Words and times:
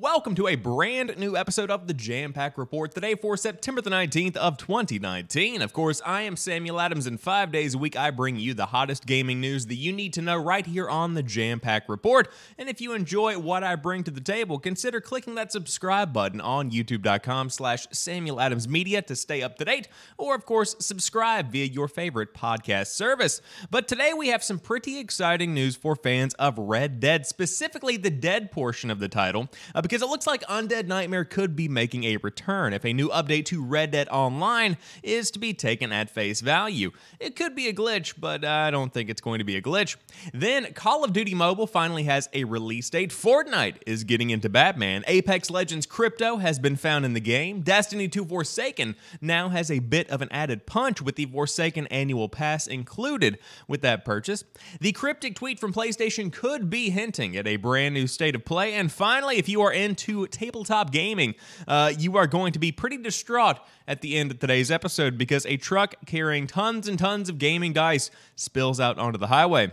Welcome 0.00 0.36
to 0.36 0.46
a 0.46 0.54
brand 0.54 1.18
new 1.18 1.36
episode 1.36 1.72
of 1.72 1.88
the 1.88 1.92
Jampack 1.92 2.56
Report 2.56 2.94
today 2.94 3.16
for 3.16 3.36
September 3.36 3.80
the 3.80 3.90
19th 3.90 4.36
of 4.36 4.56
2019. 4.56 5.60
Of 5.60 5.72
course, 5.72 6.00
I 6.06 6.22
am 6.22 6.36
Samuel 6.36 6.78
Adams 6.78 7.08
and 7.08 7.20
5 7.20 7.50
days 7.50 7.74
a 7.74 7.78
week 7.78 7.96
I 7.96 8.12
bring 8.12 8.36
you 8.36 8.54
the 8.54 8.66
hottest 8.66 9.06
gaming 9.06 9.40
news 9.40 9.66
that 9.66 9.74
you 9.74 9.92
need 9.92 10.12
to 10.12 10.22
know 10.22 10.36
right 10.36 10.64
here 10.64 10.88
on 10.88 11.14
the 11.14 11.22
Jampack 11.24 11.88
Report. 11.88 12.28
And 12.56 12.68
if 12.68 12.80
you 12.80 12.92
enjoy 12.92 13.40
what 13.40 13.64
I 13.64 13.74
bring 13.74 14.04
to 14.04 14.12
the 14.12 14.20
table, 14.20 14.60
consider 14.60 15.00
clicking 15.00 15.34
that 15.34 15.50
subscribe 15.50 16.12
button 16.12 16.40
on 16.40 16.70
youtube.com 16.70 17.50
slash 17.50 17.88
Samuel 17.90 18.40
Adams 18.40 18.68
Media 18.68 19.02
to 19.02 19.16
stay 19.16 19.42
up 19.42 19.56
to 19.56 19.64
date, 19.64 19.88
or 20.16 20.36
of 20.36 20.46
course, 20.46 20.76
subscribe 20.78 21.50
via 21.50 21.64
your 21.64 21.88
favorite 21.88 22.34
podcast 22.34 22.88
service. 22.88 23.40
But 23.68 23.88
today 23.88 24.12
we 24.12 24.28
have 24.28 24.44
some 24.44 24.60
pretty 24.60 25.00
exciting 25.00 25.54
news 25.54 25.74
for 25.74 25.96
fans 25.96 26.34
of 26.34 26.56
Red 26.56 27.00
Dead, 27.00 27.26
specifically 27.26 27.96
the 27.96 28.10
dead 28.10 28.52
portion 28.52 28.92
of 28.92 29.00
the 29.00 29.08
title 29.08 29.48
because 29.88 30.02
it 30.02 30.08
looks 30.10 30.26
like 30.26 30.42
Undead 30.42 30.86
Nightmare 30.86 31.24
could 31.24 31.56
be 31.56 31.66
making 31.66 32.04
a 32.04 32.18
return 32.18 32.74
if 32.74 32.84
a 32.84 32.92
new 32.92 33.08
update 33.08 33.46
to 33.46 33.64
Red 33.64 33.90
Dead 33.92 34.06
Online 34.10 34.76
is 35.02 35.30
to 35.30 35.38
be 35.38 35.54
taken 35.54 35.92
at 35.92 36.10
face 36.10 36.42
value. 36.42 36.90
It 37.18 37.36
could 37.36 37.54
be 37.54 37.68
a 37.68 37.72
glitch, 37.72 38.12
but 38.18 38.44
I 38.44 38.70
don't 38.70 38.92
think 38.92 39.08
it's 39.08 39.22
going 39.22 39.38
to 39.38 39.46
be 39.46 39.56
a 39.56 39.62
glitch. 39.62 39.96
Then, 40.34 40.74
Call 40.74 41.04
of 41.04 41.14
Duty 41.14 41.34
Mobile 41.34 41.66
finally 41.66 42.02
has 42.02 42.28
a 42.34 42.44
release 42.44 42.90
date. 42.90 43.12
Fortnite 43.12 43.76
is 43.86 44.04
getting 44.04 44.28
into 44.28 44.50
Batman. 44.50 45.04
Apex 45.06 45.50
Legends 45.50 45.86
Crypto 45.86 46.36
has 46.36 46.58
been 46.58 46.76
found 46.76 47.06
in 47.06 47.14
the 47.14 47.20
game. 47.20 47.62
Destiny 47.62 48.08
2 48.08 48.26
Forsaken 48.26 48.94
now 49.22 49.48
has 49.48 49.70
a 49.70 49.78
bit 49.78 50.10
of 50.10 50.20
an 50.20 50.28
added 50.30 50.66
punch 50.66 51.00
with 51.00 51.16
the 51.16 51.24
Forsaken 51.24 51.86
annual 51.86 52.28
pass 52.28 52.66
included 52.66 53.38
with 53.66 53.80
that 53.80 54.04
purchase. 54.04 54.44
The 54.80 54.92
cryptic 54.92 55.34
tweet 55.34 55.58
from 55.58 55.72
PlayStation 55.72 56.30
could 56.30 56.68
be 56.68 56.90
hinting 56.90 57.38
at 57.38 57.46
a 57.46 57.56
brand 57.56 57.94
new 57.94 58.06
state 58.06 58.34
of 58.34 58.44
play. 58.44 58.74
And 58.74 58.92
finally, 58.92 59.38
if 59.38 59.48
you 59.48 59.62
are 59.62 59.77
into 59.78 60.26
tabletop 60.26 60.90
gaming, 60.90 61.34
uh, 61.66 61.92
you 61.96 62.16
are 62.16 62.26
going 62.26 62.52
to 62.52 62.58
be 62.58 62.72
pretty 62.72 62.98
distraught 62.98 63.58
at 63.86 64.00
the 64.00 64.16
end 64.16 64.30
of 64.30 64.38
today's 64.38 64.70
episode 64.70 65.16
because 65.16 65.46
a 65.46 65.56
truck 65.56 65.94
carrying 66.06 66.46
tons 66.46 66.88
and 66.88 66.98
tons 66.98 67.28
of 67.28 67.38
gaming 67.38 67.72
dice 67.72 68.10
spills 68.36 68.80
out 68.80 68.98
onto 68.98 69.18
the 69.18 69.28
highway. 69.28 69.70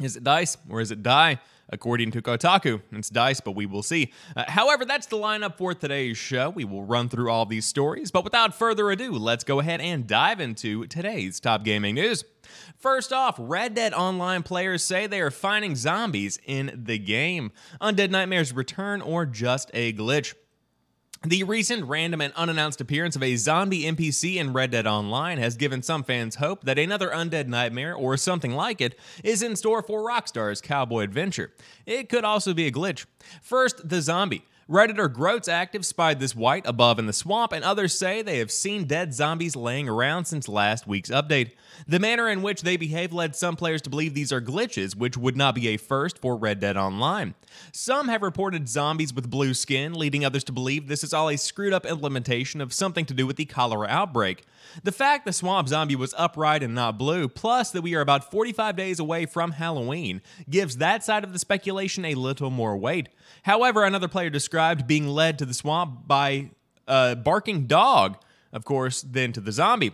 Is 0.00 0.16
it 0.16 0.24
dice 0.24 0.56
or 0.68 0.80
is 0.80 0.90
it 0.90 1.02
die? 1.02 1.38
According 1.68 2.10
to 2.10 2.20
Kotaku, 2.20 2.82
it's 2.92 3.08
dice, 3.08 3.40
but 3.40 3.52
we 3.52 3.64
will 3.64 3.82
see. 3.82 4.12
Uh, 4.36 4.44
however, 4.46 4.84
that's 4.84 5.06
the 5.06 5.16
lineup 5.16 5.56
for 5.56 5.72
today's 5.72 6.18
show. 6.18 6.50
We 6.50 6.66
will 6.66 6.84
run 6.84 7.08
through 7.08 7.30
all 7.30 7.46
these 7.46 7.64
stories, 7.64 8.10
but 8.10 8.24
without 8.24 8.54
further 8.54 8.90
ado, 8.90 9.12
let's 9.12 9.42
go 9.42 9.58
ahead 9.58 9.80
and 9.80 10.06
dive 10.06 10.38
into 10.38 10.86
today's 10.86 11.40
top 11.40 11.64
gaming 11.64 11.94
news. 11.94 12.24
First 12.76 13.10
off, 13.10 13.36
Red 13.38 13.74
Dead 13.74 13.94
Online 13.94 14.42
players 14.42 14.82
say 14.82 15.06
they 15.06 15.22
are 15.22 15.30
finding 15.30 15.74
zombies 15.74 16.38
in 16.44 16.82
the 16.84 16.98
game. 16.98 17.52
Undead 17.80 18.10
Nightmares 18.10 18.52
return 18.52 19.00
or 19.00 19.24
just 19.24 19.70
a 19.72 19.94
glitch. 19.94 20.34
The 21.24 21.44
recent 21.44 21.84
random 21.84 22.20
and 22.20 22.32
unannounced 22.34 22.80
appearance 22.80 23.14
of 23.14 23.22
a 23.22 23.36
zombie 23.36 23.84
NPC 23.84 24.36
in 24.36 24.52
Red 24.52 24.72
Dead 24.72 24.88
Online 24.88 25.38
has 25.38 25.56
given 25.56 25.80
some 25.80 26.02
fans 26.02 26.34
hope 26.34 26.64
that 26.64 26.80
another 26.80 27.10
Undead 27.10 27.46
Nightmare, 27.46 27.94
or 27.94 28.16
something 28.16 28.56
like 28.56 28.80
it, 28.80 28.98
is 29.22 29.40
in 29.40 29.54
store 29.54 29.84
for 29.84 30.00
Rockstar's 30.00 30.60
Cowboy 30.60 31.04
Adventure. 31.04 31.52
It 31.86 32.08
could 32.08 32.24
also 32.24 32.54
be 32.54 32.66
a 32.66 32.72
glitch. 32.72 33.06
First, 33.40 33.88
the 33.88 34.02
zombie. 34.02 34.44
Redditor 34.72 35.12
Groats 35.12 35.48
Active 35.48 35.84
spied 35.84 36.18
this 36.18 36.34
white 36.34 36.66
above 36.66 36.98
in 36.98 37.04
the 37.04 37.12
swamp, 37.12 37.52
and 37.52 37.62
others 37.62 37.92
say 37.92 38.22
they 38.22 38.38
have 38.38 38.50
seen 38.50 38.86
dead 38.86 39.12
zombies 39.12 39.54
laying 39.54 39.86
around 39.86 40.24
since 40.24 40.48
last 40.48 40.86
week's 40.86 41.10
update. 41.10 41.50
The 41.86 41.98
manner 41.98 42.26
in 42.26 42.40
which 42.40 42.62
they 42.62 42.78
behave 42.78 43.12
led 43.12 43.36
some 43.36 43.54
players 43.54 43.82
to 43.82 43.90
believe 43.90 44.14
these 44.14 44.32
are 44.32 44.40
glitches, 44.40 44.96
which 44.96 45.14
would 45.14 45.36
not 45.36 45.54
be 45.54 45.68
a 45.68 45.76
first 45.76 46.18
for 46.18 46.38
Red 46.38 46.58
Dead 46.58 46.78
Online. 46.78 47.34
Some 47.70 48.08
have 48.08 48.22
reported 48.22 48.66
zombies 48.66 49.12
with 49.12 49.28
blue 49.28 49.52
skin, 49.52 49.92
leading 49.92 50.24
others 50.24 50.44
to 50.44 50.52
believe 50.52 50.88
this 50.88 51.04
is 51.04 51.12
all 51.12 51.28
a 51.28 51.36
screwed 51.36 51.74
up 51.74 51.84
implementation 51.84 52.62
of 52.62 52.72
something 52.72 53.04
to 53.04 53.14
do 53.14 53.26
with 53.26 53.36
the 53.36 53.44
cholera 53.44 53.88
outbreak. 53.90 54.46
The 54.84 54.92
fact 54.92 55.26
the 55.26 55.34
swamp 55.34 55.68
zombie 55.68 55.96
was 55.96 56.14
upright 56.16 56.62
and 56.62 56.74
not 56.74 56.96
blue, 56.96 57.28
plus 57.28 57.70
that 57.72 57.82
we 57.82 57.94
are 57.94 58.00
about 58.00 58.30
45 58.30 58.74
days 58.76 58.98
away 58.98 59.26
from 59.26 59.52
Halloween, 59.52 60.22
gives 60.48 60.78
that 60.78 61.04
side 61.04 61.24
of 61.24 61.34
the 61.34 61.38
speculation 61.38 62.06
a 62.06 62.14
little 62.14 62.48
more 62.48 62.74
weight. 62.78 63.10
However, 63.42 63.84
another 63.84 64.08
player 64.08 64.30
described 64.30 64.61
being 64.86 65.08
led 65.08 65.38
to 65.38 65.46
the 65.46 65.54
swamp 65.54 66.06
by 66.06 66.50
a 66.86 67.16
barking 67.16 67.66
dog, 67.66 68.18
of 68.52 68.64
course, 68.64 69.02
then 69.02 69.32
to 69.32 69.40
the 69.40 69.52
zombie, 69.52 69.92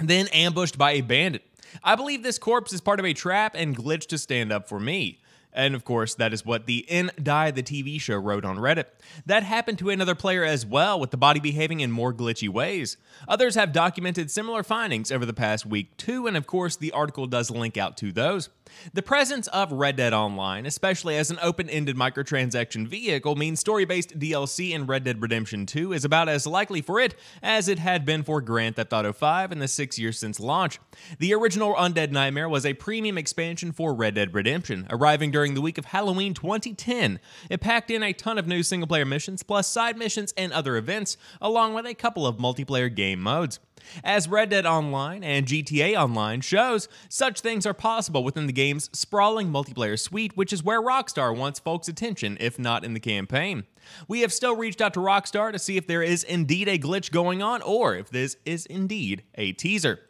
then 0.00 0.28
ambushed 0.28 0.76
by 0.76 0.92
a 0.92 1.00
bandit. 1.00 1.42
I 1.84 1.94
believe 1.94 2.22
this 2.22 2.38
corpse 2.38 2.72
is 2.72 2.80
part 2.80 2.98
of 2.98 3.06
a 3.06 3.12
trap 3.12 3.54
and 3.56 3.76
glitch 3.76 4.06
to 4.08 4.18
stand 4.18 4.52
up 4.52 4.68
for 4.68 4.80
me. 4.80 5.20
And 5.58 5.74
of 5.74 5.84
course, 5.84 6.14
that 6.14 6.32
is 6.32 6.46
what 6.46 6.66
the 6.66 6.86
In 6.88 7.10
Die 7.20 7.50
the 7.50 7.64
TV 7.64 8.00
show 8.00 8.16
wrote 8.16 8.44
on 8.44 8.58
Reddit. 8.58 8.84
That 9.26 9.42
happened 9.42 9.80
to 9.80 9.90
another 9.90 10.14
player 10.14 10.44
as 10.44 10.64
well, 10.64 11.00
with 11.00 11.10
the 11.10 11.16
body 11.16 11.40
behaving 11.40 11.80
in 11.80 11.90
more 11.90 12.14
glitchy 12.14 12.48
ways. 12.48 12.96
Others 13.26 13.56
have 13.56 13.72
documented 13.72 14.30
similar 14.30 14.62
findings 14.62 15.10
over 15.10 15.26
the 15.26 15.32
past 15.32 15.66
week 15.66 15.96
too, 15.96 16.28
and 16.28 16.36
of 16.36 16.46
course, 16.46 16.76
the 16.76 16.92
article 16.92 17.26
does 17.26 17.50
link 17.50 17.76
out 17.76 17.96
to 17.96 18.12
those. 18.12 18.50
The 18.92 19.02
presence 19.02 19.46
of 19.48 19.72
Red 19.72 19.96
Dead 19.96 20.12
Online, 20.12 20.66
especially 20.66 21.16
as 21.16 21.30
an 21.30 21.38
open 21.42 21.68
ended 21.68 21.96
microtransaction 21.96 22.86
vehicle, 22.86 23.34
means 23.34 23.60
story 23.60 23.84
based 23.84 24.18
DLC 24.18 24.70
in 24.70 24.86
Red 24.86 25.04
Dead 25.04 25.20
Redemption 25.20 25.66
2 25.66 25.92
is 25.92 26.04
about 26.04 26.28
as 26.28 26.46
likely 26.46 26.80
for 26.80 27.00
it 27.00 27.14
as 27.42 27.68
it 27.68 27.78
had 27.78 28.04
been 28.04 28.22
for 28.22 28.40
Grand 28.40 28.76
Theft 28.76 28.92
Auto 28.92 29.12
5 29.12 29.52
in 29.52 29.58
the 29.58 29.68
six 29.68 29.98
years 29.98 30.18
since 30.18 30.40
launch. 30.40 30.78
The 31.18 31.34
original 31.34 31.74
Undead 31.74 32.10
Nightmare 32.10 32.48
was 32.48 32.66
a 32.66 32.74
premium 32.74 33.18
expansion 33.18 33.72
for 33.72 33.94
Red 33.94 34.14
Dead 34.14 34.34
Redemption, 34.34 34.86
arriving 34.90 35.30
during 35.30 35.47
the 35.54 35.60
week 35.60 35.78
of 35.78 35.86
Halloween 35.86 36.34
2010. 36.34 37.20
It 37.50 37.60
packed 37.60 37.90
in 37.90 38.02
a 38.02 38.12
ton 38.12 38.38
of 38.38 38.46
new 38.46 38.62
single 38.62 38.86
player 38.86 39.04
missions, 39.04 39.42
plus 39.42 39.68
side 39.68 39.96
missions 39.96 40.32
and 40.36 40.52
other 40.52 40.76
events, 40.76 41.16
along 41.40 41.74
with 41.74 41.86
a 41.86 41.94
couple 41.94 42.26
of 42.26 42.36
multiplayer 42.36 42.94
game 42.94 43.20
modes. 43.20 43.60
As 44.04 44.28
Red 44.28 44.50
Dead 44.50 44.66
Online 44.66 45.22
and 45.22 45.46
GTA 45.46 45.96
Online 45.96 46.40
shows, 46.40 46.88
such 47.08 47.40
things 47.40 47.66
are 47.66 47.74
possible 47.74 48.24
within 48.24 48.46
the 48.46 48.52
game's 48.52 48.90
sprawling 48.92 49.50
multiplayer 49.50 49.98
suite, 49.98 50.36
which 50.36 50.52
is 50.52 50.64
where 50.64 50.82
Rockstar 50.82 51.36
wants 51.36 51.60
folks' 51.60 51.88
attention, 51.88 52.36
if 52.40 52.58
not 52.58 52.84
in 52.84 52.94
the 52.94 53.00
campaign. 53.00 53.64
We 54.06 54.20
have 54.20 54.32
still 54.32 54.56
reached 54.56 54.80
out 54.80 54.94
to 54.94 55.00
Rockstar 55.00 55.52
to 55.52 55.58
see 55.58 55.76
if 55.76 55.86
there 55.86 56.02
is 56.02 56.24
indeed 56.24 56.68
a 56.68 56.78
glitch 56.78 57.10
going 57.10 57.42
on 57.42 57.62
or 57.62 57.94
if 57.96 58.10
this 58.10 58.36
is 58.44 58.66
indeed 58.66 59.22
a 59.34 59.52
teaser. 59.52 60.00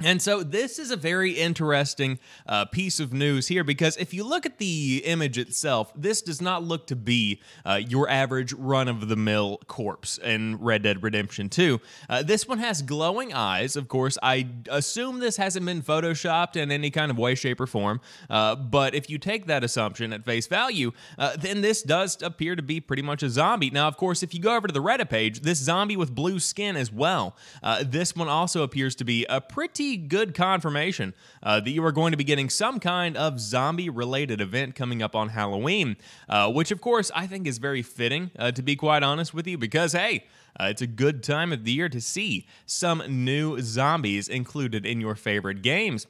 And 0.00 0.22
so 0.22 0.44
this 0.44 0.78
is 0.78 0.92
a 0.92 0.96
very 0.96 1.32
interesting 1.32 2.20
uh, 2.46 2.66
piece 2.66 3.00
of 3.00 3.12
news 3.12 3.48
here 3.48 3.64
because 3.64 3.96
if 3.96 4.14
you 4.14 4.22
look 4.22 4.46
at 4.46 4.58
the 4.58 5.02
image 5.04 5.38
itself, 5.38 5.92
this 5.96 6.22
does 6.22 6.40
not 6.40 6.62
look 6.62 6.86
to 6.86 6.94
be 6.94 7.40
uh, 7.66 7.80
your 7.84 8.08
average 8.08 8.52
run-of-the-mill 8.52 9.62
corpse 9.66 10.16
in 10.18 10.56
Red 10.58 10.82
Dead 10.84 11.02
Redemption 11.02 11.48
2. 11.48 11.80
Uh, 12.08 12.22
this 12.22 12.46
one 12.46 12.58
has 12.58 12.80
glowing 12.80 13.32
eyes. 13.32 13.74
Of 13.74 13.88
course, 13.88 14.16
I 14.22 14.46
assume 14.70 15.18
this 15.18 15.36
hasn't 15.36 15.66
been 15.66 15.82
photoshopped 15.82 16.54
in 16.54 16.70
any 16.70 16.90
kind 16.90 17.10
of 17.10 17.18
way, 17.18 17.34
shape, 17.34 17.60
or 17.60 17.66
form. 17.66 18.00
Uh, 18.30 18.54
but 18.54 18.94
if 18.94 19.10
you 19.10 19.18
take 19.18 19.46
that 19.46 19.64
assumption 19.64 20.12
at 20.12 20.24
face 20.24 20.46
value, 20.46 20.92
uh, 21.18 21.36
then 21.36 21.60
this 21.60 21.82
does 21.82 22.22
appear 22.22 22.54
to 22.54 22.62
be 22.62 22.78
pretty 22.78 23.02
much 23.02 23.24
a 23.24 23.28
zombie. 23.28 23.70
Now, 23.70 23.88
of 23.88 23.96
course, 23.96 24.22
if 24.22 24.32
you 24.32 24.38
go 24.38 24.54
over 24.54 24.68
to 24.68 24.72
the 24.72 24.82
Reddit 24.82 25.10
page, 25.10 25.40
this 25.40 25.58
zombie 25.58 25.96
with 25.96 26.14
blue 26.14 26.38
skin 26.38 26.76
as 26.76 26.92
well. 26.92 27.34
Uh, 27.64 27.82
this 27.84 28.14
one 28.14 28.28
also 28.28 28.62
appears 28.62 28.94
to 28.94 29.04
be 29.04 29.26
a 29.28 29.40
pretty 29.40 29.87
good 29.96 30.34
confirmation 30.34 31.14
uh, 31.42 31.60
that 31.60 31.70
you 31.70 31.84
are 31.84 31.92
going 31.92 32.10
to 32.12 32.16
be 32.16 32.24
getting 32.24 32.50
some 32.50 32.78
kind 32.80 33.16
of 33.16 33.40
zombie 33.40 33.88
related 33.88 34.40
event 34.40 34.74
coming 34.74 35.02
up 35.02 35.14
on 35.16 35.30
Halloween, 35.30 35.96
uh, 36.28 36.50
which, 36.52 36.70
of 36.70 36.80
course, 36.80 37.10
I 37.14 37.26
think 37.26 37.46
is 37.46 37.58
very 37.58 37.82
fitting, 37.82 38.30
uh, 38.38 38.52
to 38.52 38.62
be 38.62 38.76
quite 38.76 39.02
honest 39.02 39.32
with 39.32 39.46
you, 39.46 39.58
because, 39.58 39.92
hey, 39.92 40.24
uh, 40.60 40.64
it's 40.64 40.82
a 40.82 40.86
good 40.86 41.22
time 41.22 41.52
of 41.52 41.64
the 41.64 41.72
year 41.72 41.88
to 41.88 42.00
see 42.00 42.46
some 42.66 43.02
new 43.08 43.60
zombies 43.60 44.28
included 44.28 44.84
in 44.84 45.00
your 45.00 45.14
favorite 45.14 45.62
games. 45.62 46.06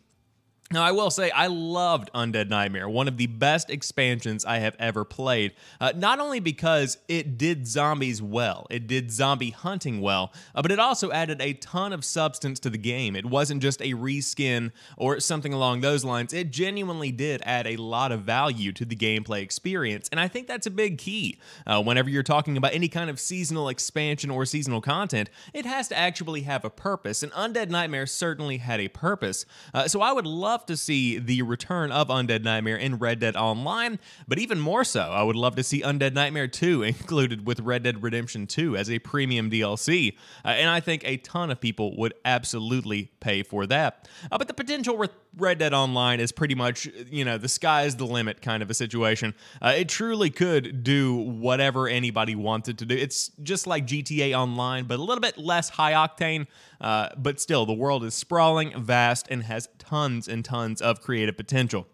Now, 0.70 0.82
I 0.82 0.92
will 0.92 1.10
say, 1.10 1.30
I 1.30 1.46
loved 1.46 2.10
Undead 2.12 2.50
Nightmare, 2.50 2.90
one 2.90 3.08
of 3.08 3.16
the 3.16 3.26
best 3.26 3.70
expansions 3.70 4.44
I 4.44 4.58
have 4.58 4.76
ever 4.78 5.02
played. 5.02 5.54
Uh, 5.80 5.94
not 5.96 6.20
only 6.20 6.40
because 6.40 6.98
it 7.08 7.38
did 7.38 7.66
zombies 7.66 8.20
well, 8.20 8.66
it 8.68 8.86
did 8.86 9.10
zombie 9.10 9.48
hunting 9.48 10.02
well, 10.02 10.30
uh, 10.54 10.60
but 10.60 10.70
it 10.70 10.78
also 10.78 11.10
added 11.10 11.40
a 11.40 11.54
ton 11.54 11.94
of 11.94 12.04
substance 12.04 12.60
to 12.60 12.68
the 12.68 12.76
game. 12.76 13.16
It 13.16 13.24
wasn't 13.24 13.62
just 13.62 13.80
a 13.80 13.94
reskin 13.94 14.72
or 14.98 15.20
something 15.20 15.54
along 15.54 15.80
those 15.80 16.04
lines, 16.04 16.34
it 16.34 16.50
genuinely 16.50 17.12
did 17.12 17.40
add 17.46 17.66
a 17.66 17.76
lot 17.76 18.12
of 18.12 18.20
value 18.20 18.70
to 18.72 18.84
the 18.84 18.96
gameplay 18.96 19.40
experience. 19.40 20.06
And 20.12 20.20
I 20.20 20.28
think 20.28 20.48
that's 20.48 20.66
a 20.66 20.70
big 20.70 20.98
key. 20.98 21.38
Uh, 21.66 21.82
whenever 21.82 22.10
you're 22.10 22.22
talking 22.22 22.58
about 22.58 22.74
any 22.74 22.88
kind 22.88 23.08
of 23.08 23.18
seasonal 23.18 23.70
expansion 23.70 24.28
or 24.28 24.44
seasonal 24.44 24.82
content, 24.82 25.30
it 25.54 25.64
has 25.64 25.88
to 25.88 25.96
actually 25.96 26.42
have 26.42 26.66
a 26.66 26.70
purpose, 26.70 27.22
and 27.22 27.32
Undead 27.32 27.70
Nightmare 27.70 28.04
certainly 28.04 28.58
had 28.58 28.80
a 28.80 28.88
purpose. 28.88 29.46
Uh, 29.72 29.88
so 29.88 30.02
I 30.02 30.12
would 30.12 30.26
love 30.26 30.57
love 30.58 30.66
to 30.66 30.76
see 30.76 31.20
the 31.20 31.40
return 31.42 31.92
of 31.92 32.08
Undead 32.08 32.42
Nightmare 32.42 32.76
in 32.76 32.98
Red 32.98 33.20
Dead 33.20 33.36
Online, 33.36 34.00
but 34.26 34.40
even 34.40 34.58
more 34.58 34.82
so, 34.82 35.02
I 35.02 35.22
would 35.22 35.36
love 35.36 35.54
to 35.54 35.62
see 35.62 35.82
Undead 35.82 36.14
Nightmare 36.14 36.48
2 36.48 36.82
included 36.98 37.46
with 37.46 37.60
Red 37.60 37.84
Dead 37.84 38.02
Redemption 38.02 38.48
2 38.48 38.76
as 38.76 38.90
a 38.90 38.98
premium 38.98 39.52
DLC. 39.52 40.16
Uh, 40.44 40.48
and 40.48 40.68
I 40.68 40.80
think 40.80 41.04
a 41.04 41.18
ton 41.18 41.52
of 41.52 41.60
people 41.60 41.96
would 41.96 42.12
absolutely 42.24 43.12
pay 43.20 43.44
for 43.44 43.66
that. 43.66 44.08
Uh, 44.32 44.36
but 44.36 44.48
the 44.48 44.54
potential 44.54 44.96
with 44.96 45.12
Red 45.36 45.58
Dead 45.58 45.72
Online 45.72 46.18
is 46.18 46.32
pretty 46.32 46.56
much, 46.56 46.86
you 47.08 47.24
know, 47.24 47.38
the 47.38 47.48
sky 47.48 47.84
is 47.84 47.94
the 47.94 48.06
limit 48.06 48.42
kind 48.42 48.60
of 48.60 48.68
a 48.68 48.74
situation. 48.74 49.34
Uh, 49.62 49.74
it 49.76 49.88
truly 49.88 50.30
could 50.30 50.82
do 50.82 51.14
whatever 51.14 51.86
anybody 51.86 52.34
wanted 52.34 52.78
to 52.78 52.84
do. 52.84 52.96
It's 52.96 53.28
just 53.44 53.68
like 53.68 53.86
GTA 53.86 54.36
Online, 54.36 54.86
but 54.86 54.98
a 54.98 55.02
little 55.02 55.20
bit 55.20 55.38
less 55.38 55.68
high 55.68 55.92
octane. 55.92 56.48
Uh, 56.80 57.08
but 57.16 57.40
still, 57.40 57.66
the 57.66 57.72
world 57.72 58.04
is 58.04 58.14
sprawling, 58.14 58.72
vast, 58.82 59.26
and 59.30 59.44
has 59.44 59.68
tons 59.78 60.28
and 60.28 60.44
tons 60.48 60.80
of 60.80 61.00
creative 61.00 61.36
potential. 61.36 61.86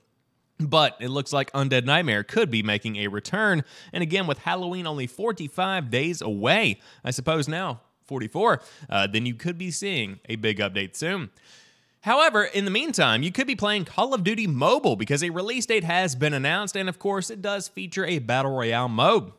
But 0.60 0.96
it 1.00 1.08
looks 1.08 1.32
like 1.32 1.52
Undead 1.52 1.84
Nightmare 1.84 2.22
could 2.22 2.50
be 2.50 2.62
making 2.62 2.96
a 2.96 3.08
return. 3.08 3.64
And 3.92 4.02
again, 4.02 4.26
with 4.26 4.38
Halloween 4.38 4.86
only 4.86 5.06
45 5.06 5.90
days 5.90 6.22
away, 6.22 6.80
I 7.04 7.10
suppose 7.10 7.48
now 7.48 7.80
44, 8.06 8.60
uh, 8.88 9.06
then 9.08 9.26
you 9.26 9.34
could 9.34 9.58
be 9.58 9.70
seeing 9.70 10.20
a 10.28 10.36
big 10.36 10.58
update 10.58 10.94
soon. 10.94 11.30
However, 12.02 12.44
in 12.44 12.66
the 12.66 12.70
meantime, 12.70 13.22
you 13.22 13.32
could 13.32 13.46
be 13.46 13.56
playing 13.56 13.86
Call 13.86 14.14
of 14.14 14.22
Duty 14.22 14.46
Mobile 14.46 14.94
because 14.94 15.24
a 15.24 15.30
release 15.30 15.66
date 15.66 15.84
has 15.84 16.14
been 16.14 16.34
announced, 16.34 16.76
and 16.76 16.88
of 16.88 16.98
course, 16.98 17.30
it 17.30 17.40
does 17.40 17.66
feature 17.66 18.04
a 18.04 18.18
Battle 18.18 18.54
Royale 18.54 18.88
mode. 18.90 19.32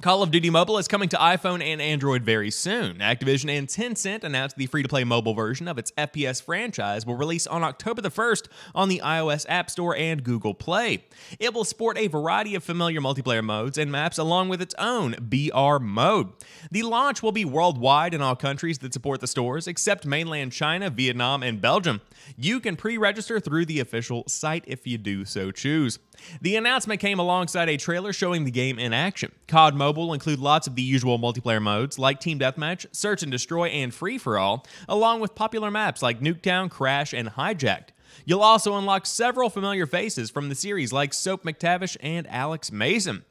Call 0.00 0.22
of 0.22 0.30
Duty 0.30 0.48
Mobile 0.48 0.78
is 0.78 0.86
coming 0.86 1.08
to 1.08 1.16
iPhone 1.16 1.60
and 1.60 1.82
Android 1.82 2.22
very 2.22 2.52
soon. 2.52 2.98
Activision 2.98 3.50
and 3.50 3.66
Tencent 3.66 4.22
announced 4.22 4.56
the 4.56 4.66
free 4.66 4.84
to 4.84 4.88
play 4.88 5.02
mobile 5.02 5.34
version 5.34 5.66
of 5.66 5.76
its 5.76 5.90
FPS 5.98 6.40
franchise 6.40 7.04
will 7.04 7.16
release 7.16 7.48
on 7.48 7.64
October 7.64 8.00
the 8.00 8.10
1st 8.10 8.46
on 8.76 8.88
the 8.88 9.00
iOS 9.04 9.44
App 9.48 9.68
Store 9.68 9.96
and 9.96 10.22
Google 10.22 10.54
Play. 10.54 11.04
It 11.40 11.52
will 11.52 11.64
sport 11.64 11.98
a 11.98 12.06
variety 12.06 12.54
of 12.54 12.62
familiar 12.62 13.00
multiplayer 13.00 13.42
modes 13.42 13.76
and 13.76 13.90
maps 13.90 14.18
along 14.18 14.50
with 14.50 14.62
its 14.62 14.74
own 14.78 15.16
BR 15.18 15.78
mode. 15.80 16.28
The 16.70 16.84
launch 16.84 17.20
will 17.20 17.32
be 17.32 17.44
worldwide 17.44 18.14
in 18.14 18.22
all 18.22 18.36
countries 18.36 18.78
that 18.78 18.92
support 18.92 19.20
the 19.20 19.26
stores, 19.26 19.66
except 19.66 20.06
mainland 20.06 20.52
China, 20.52 20.90
Vietnam, 20.90 21.42
and 21.42 21.60
Belgium. 21.60 22.02
You 22.36 22.60
can 22.60 22.76
pre 22.76 22.98
register 22.98 23.40
through 23.40 23.66
the 23.66 23.80
official 23.80 24.22
site 24.28 24.64
if 24.68 24.86
you 24.86 24.96
do 24.96 25.24
so 25.24 25.50
choose. 25.50 25.98
The 26.40 26.56
announcement 26.56 27.00
came 27.00 27.18
alongside 27.18 27.68
a 27.68 27.76
trailer 27.76 28.12
showing 28.12 28.44
the 28.44 28.50
game 28.50 28.78
in 28.78 28.92
action. 28.92 29.32
COD 29.46 29.74
Mobile 29.74 29.87
will 29.96 30.12
include 30.12 30.38
lots 30.38 30.66
of 30.66 30.74
the 30.74 30.82
usual 30.82 31.18
multiplayer 31.18 31.62
modes 31.62 31.98
like 31.98 32.20
Team 32.20 32.38
Deathmatch, 32.38 32.86
Search 32.92 33.22
and 33.22 33.32
Destroy, 33.32 33.68
and 33.68 33.92
Free 33.92 34.18
for 34.18 34.38
All, 34.38 34.66
along 34.88 35.20
with 35.20 35.34
popular 35.34 35.70
maps 35.70 36.02
like 36.02 36.20
Nuketown, 36.20 36.70
Crash, 36.70 37.12
and 37.12 37.30
Hijacked. 37.30 37.88
You'll 38.24 38.42
also 38.42 38.76
unlock 38.76 39.06
several 39.06 39.50
familiar 39.50 39.86
faces 39.86 40.30
from 40.30 40.48
the 40.48 40.54
series 40.54 40.92
like 40.92 41.14
Soap 41.14 41.44
McTavish 41.44 41.96
and 42.00 42.26
Alex 42.28 42.72
Mason. 42.72 43.24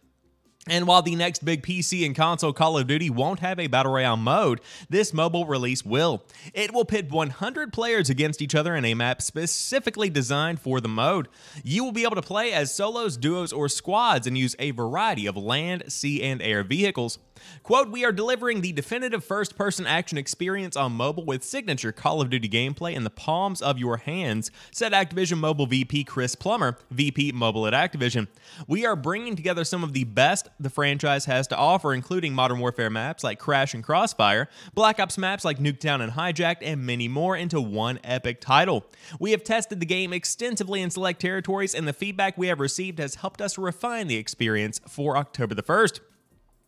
And 0.69 0.87
while 0.87 1.01
the 1.01 1.15
next 1.15 1.45
big 1.45 1.63
PC 1.63 2.05
and 2.05 2.15
console 2.15 2.53
Call 2.53 2.77
of 2.77 2.87
Duty 2.87 3.09
won't 3.09 3.39
have 3.39 3.59
a 3.59 3.67
Battle 3.67 3.93
Royale 3.93 4.17
mode, 4.17 4.61
this 4.89 5.13
mobile 5.13 5.45
release 5.45 5.85
will. 5.85 6.23
It 6.53 6.73
will 6.73 6.85
pit 6.85 7.11
100 7.11 7.71
players 7.71 8.09
against 8.09 8.41
each 8.41 8.55
other 8.55 8.75
in 8.75 8.85
a 8.85 8.93
map 8.93 9.21
specifically 9.21 10.09
designed 10.09 10.59
for 10.59 10.81
the 10.81 10.87
mode. 10.87 11.27
You 11.63 11.83
will 11.83 11.91
be 11.91 12.03
able 12.03 12.15
to 12.15 12.21
play 12.21 12.51
as 12.51 12.73
solos, 12.73 13.17
duos, 13.17 13.53
or 13.53 13.69
squads 13.69 14.27
and 14.27 14.37
use 14.37 14.55
a 14.59 14.71
variety 14.71 15.25
of 15.25 15.37
land, 15.37 15.91
sea, 15.91 16.21
and 16.21 16.41
air 16.41 16.63
vehicles. 16.63 17.19
Quote, 17.63 17.89
we 17.89 18.05
are 18.05 18.11
delivering 18.11 18.61
the 18.61 18.71
definitive 18.71 19.23
first 19.23 19.57
person 19.57 19.85
action 19.85 20.17
experience 20.17 20.75
on 20.75 20.93
mobile 20.93 21.25
with 21.25 21.43
signature 21.43 21.91
Call 21.91 22.21
of 22.21 22.29
Duty 22.29 22.49
gameplay 22.49 22.93
in 22.93 23.03
the 23.03 23.09
palms 23.09 23.61
of 23.61 23.77
your 23.77 23.97
hands, 23.97 24.51
said 24.71 24.93
Activision 24.93 25.37
Mobile 25.37 25.65
VP 25.65 26.03
Chris 26.05 26.35
Plummer, 26.35 26.77
VP 26.91 27.31
Mobile 27.33 27.67
at 27.67 27.73
Activision. 27.73 28.27
We 28.67 28.85
are 28.85 28.95
bringing 28.95 29.35
together 29.35 29.63
some 29.63 29.83
of 29.83 29.93
the 29.93 30.03
best 30.03 30.49
the 30.59 30.69
franchise 30.69 31.25
has 31.25 31.47
to 31.47 31.57
offer, 31.57 31.93
including 31.93 32.33
Modern 32.33 32.59
Warfare 32.59 32.89
maps 32.89 33.23
like 33.23 33.39
Crash 33.39 33.73
and 33.73 33.83
Crossfire, 33.83 34.49
Black 34.73 34.99
Ops 34.99 35.17
maps 35.17 35.45
like 35.45 35.59
Nuketown 35.59 36.01
and 36.01 36.13
Hijacked, 36.13 36.61
and 36.61 36.85
many 36.85 37.07
more 37.07 37.35
into 37.35 37.59
one 37.59 37.99
epic 38.03 38.41
title. 38.41 38.85
We 39.19 39.31
have 39.31 39.43
tested 39.43 39.79
the 39.79 39.85
game 39.85 40.13
extensively 40.13 40.81
in 40.81 40.89
select 40.89 41.21
territories, 41.21 41.75
and 41.75 41.87
the 41.87 41.93
feedback 41.93 42.37
we 42.37 42.47
have 42.47 42.59
received 42.59 42.99
has 42.99 43.15
helped 43.15 43.41
us 43.41 43.57
refine 43.57 44.07
the 44.07 44.15
experience 44.15 44.79
for 44.87 45.17
October 45.17 45.55
the 45.55 45.63
1st. 45.63 45.99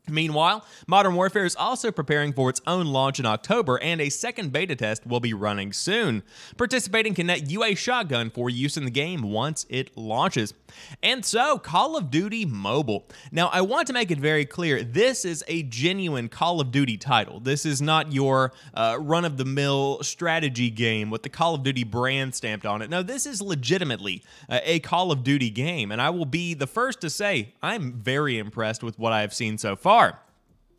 Meanwhile, 0.10 0.66
Modern 0.88 1.16
Warfare 1.16 1.46
is 1.46 1.56
also 1.56 1.92
preparing 1.92 2.34
for 2.34 2.50
its 2.50 2.62
own 2.68 2.88
launch 2.88 3.20
in 3.20 3.26
October, 3.26 3.80
and 3.82 4.02
a 4.02 4.10
second 4.10 4.52
beta 4.52 4.76
test 4.76 5.06
will 5.06 5.20
be 5.20 5.34
running 5.34 5.74
soon. 5.74 6.24
Participating 6.58 7.14
can 7.14 7.28
net 7.28 7.50
you 7.50 7.64
a 7.64 7.76
shotgun 7.76 8.30
for 8.30 8.50
use 8.50 8.78
in 8.78 8.86
the 8.86 8.92
game 8.92 9.22
once 9.22 9.66
it 9.70 9.96
launches. 9.98 10.54
And 11.04 11.26
so, 11.26 11.58
Call 11.58 11.98
of 11.98 12.12
Duty 12.12 12.46
Mobile. 12.46 13.08
Now, 13.32 13.50
I 13.50 13.62
want 13.62 13.88
to 13.88 13.94
make 13.94 14.12
it 14.12 14.20
very 14.20 14.46
clear 14.46 14.84
this 14.84 15.26
is 15.26 15.44
a 15.48 15.64
genuine 15.64 16.30
Call 16.30 16.62
of 16.62 16.72
Duty 16.72 16.98
title. 16.98 17.40
This 17.40 17.66
is 17.66 17.82
not 17.82 18.14
your 18.14 18.54
uh, 18.74 18.98
run 19.00 19.26
of 19.26 19.38
the 19.38 19.46
mill 19.46 20.02
strategy 20.04 20.70
game 20.70 21.10
with 21.10 21.24
the 21.24 21.30
Call 21.30 21.56
of 21.56 21.64
Duty 21.64 21.84
brand 21.84 22.36
stamped 22.36 22.66
on 22.66 22.82
it. 22.82 22.90
No, 22.90 23.04
this 23.04 23.26
is 23.26 23.42
legitimately 23.42 24.24
uh, 24.50 24.60
a 24.64 24.80
Call 24.80 25.12
of 25.12 25.24
Duty 25.24 25.50
game, 25.50 25.92
and 25.92 26.02
I 26.02 26.10
will 26.10 26.26
be 26.26 26.54
the 26.54 26.68
first 26.68 27.02
to 27.02 27.10
say 27.10 27.54
I'm 27.62 27.94
very 27.94 28.38
impressed 28.38 28.84
with 28.84 28.98
what 28.98 29.14
I 29.14 29.22
have 29.22 29.34
seen 29.34 29.58
so 29.58 29.76
far 29.76 29.99
far. 30.00 30.20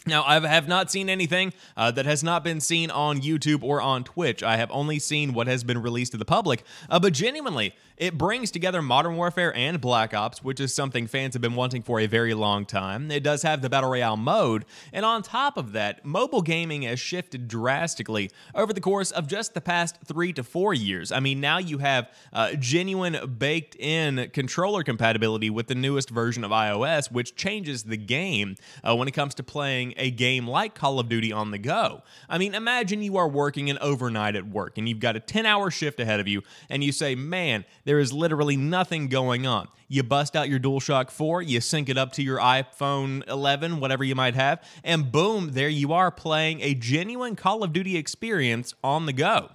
Now, 0.07 0.25
I 0.25 0.41
have 0.41 0.67
not 0.67 0.91
seen 0.91 1.11
anything 1.11 1.53
uh, 1.77 1.91
that 1.91 2.07
has 2.07 2.25
not 2.25 2.43
been 2.43 2.59
seen 2.59 2.91
on 2.91 3.21
YouTube 3.21 3.63
or 3.63 3.83
on 3.83 4.03
Twitch. 4.03 4.43
I 4.43 4.57
have 4.57 4.71
only 4.71 4.99
seen 4.99 5.35
what 5.35 5.47
has 5.47 5.63
been 5.63 5.83
released 5.83 6.13
to 6.13 6.19
the 6.19 6.25
public. 6.25 6.65
Uh, 6.89 6.99
but 6.99 7.13
genuinely, 7.13 7.75
it 8.01 8.17
brings 8.17 8.51
together 8.51 8.81
Modern 8.81 9.15
Warfare 9.15 9.55
and 9.55 9.79
Black 9.79 10.15
Ops, 10.15 10.43
which 10.43 10.59
is 10.59 10.73
something 10.73 11.07
fans 11.07 11.35
have 11.35 11.43
been 11.43 11.55
wanting 11.55 11.83
for 11.83 12.01
a 12.01 12.07
very 12.07 12.33
long 12.33 12.65
time. 12.65 13.11
It 13.11 13.23
does 13.23 13.43
have 13.43 13.61
the 13.61 13.69
Battle 13.69 13.91
Royale 13.91 14.17
mode. 14.17 14.65
And 14.91 15.05
on 15.05 15.23
top 15.23 15.59
of 15.59 15.73
that, 15.73 16.03
mobile 16.03 16.41
gaming 16.41 16.83
has 16.83 16.99
shifted 16.99 17.47
drastically 17.47 18.31
over 18.55 18.73
the 18.73 18.81
course 18.81 19.11
of 19.11 19.27
just 19.27 19.53
the 19.53 19.61
past 19.61 19.99
three 20.03 20.33
to 20.33 20.43
four 20.43 20.73
years. 20.73 21.13
I 21.13 21.21
mean, 21.21 21.43
now 21.43 21.59
you 21.59 21.77
have 21.77 22.11
uh, 22.33 22.55
genuine 22.55 23.37
baked 23.37 23.77
in 23.77 24.31
controller 24.33 24.83
compatibility 24.83 25.51
with 25.51 25.67
the 25.67 25.75
newest 25.75 26.09
version 26.09 26.43
of 26.43 26.51
iOS, 26.53 27.13
which 27.13 27.37
changes 27.37 27.83
the 27.83 27.99
game 27.99 28.57
uh, 28.83 28.97
when 28.97 29.09
it 29.09 29.13
comes 29.13 29.35
to 29.35 29.43
playing 29.43 29.93
a 29.99 30.11
game 30.11 30.49
like 30.49 30.75
Call 30.75 31.01
of 31.01 31.11
Duty 31.11 31.33
on 31.33 31.51
the 31.51 31.59
go. 31.59 32.03
I 32.31 32.39
mean, 32.39 32.55
imagine 32.55 33.03
you 33.03 33.19
are 33.19 33.29
working 33.29 33.69
an 33.69 33.77
overnight 33.83 34.37
at 34.37 34.49
work 34.49 34.79
and 34.79 34.89
you've 34.89 35.01
got 35.01 35.17
a 35.17 35.21
10 35.21 35.45
hour 35.45 35.71
shift 35.71 36.01
ahead 36.01 36.19
of 36.19 36.27
you, 36.27 36.43
and 36.71 36.83
you 36.83 36.93
say, 36.93 37.15
Man, 37.15 37.67
there 37.91 37.99
is 37.99 38.13
literally 38.13 38.57
nothing 38.57 39.09
going 39.09 39.49
on. 39.49 39.67
You 39.89 40.05
bust 40.05 40.37
out 40.37 40.49
your 40.49 40.61
DualShock 40.61 41.11
4, 41.11 41.43
you 41.43 41.61
sync 41.61 41.89
it 41.89 41.99
up 41.99 42.13
to 42.13 42.23
your 42.23 42.39
iPhone 42.39 43.29
11, 43.29 43.81
whatever 43.81 44.05
you 44.05 44.15
might 44.15 44.37
have, 44.37 44.63
and 44.85 45.11
boom, 45.11 45.55
there 45.55 45.69
you 45.69 45.93
are 45.93 46.13
playing 46.13 46.61
a 46.61 46.75
genuine 46.75 47.35
Call 47.35 47.65
of 47.65 47.73
Duty 47.73 47.97
experience 47.97 48.75
on 48.85 49.07
the 49.07 49.13
go. 49.13 49.51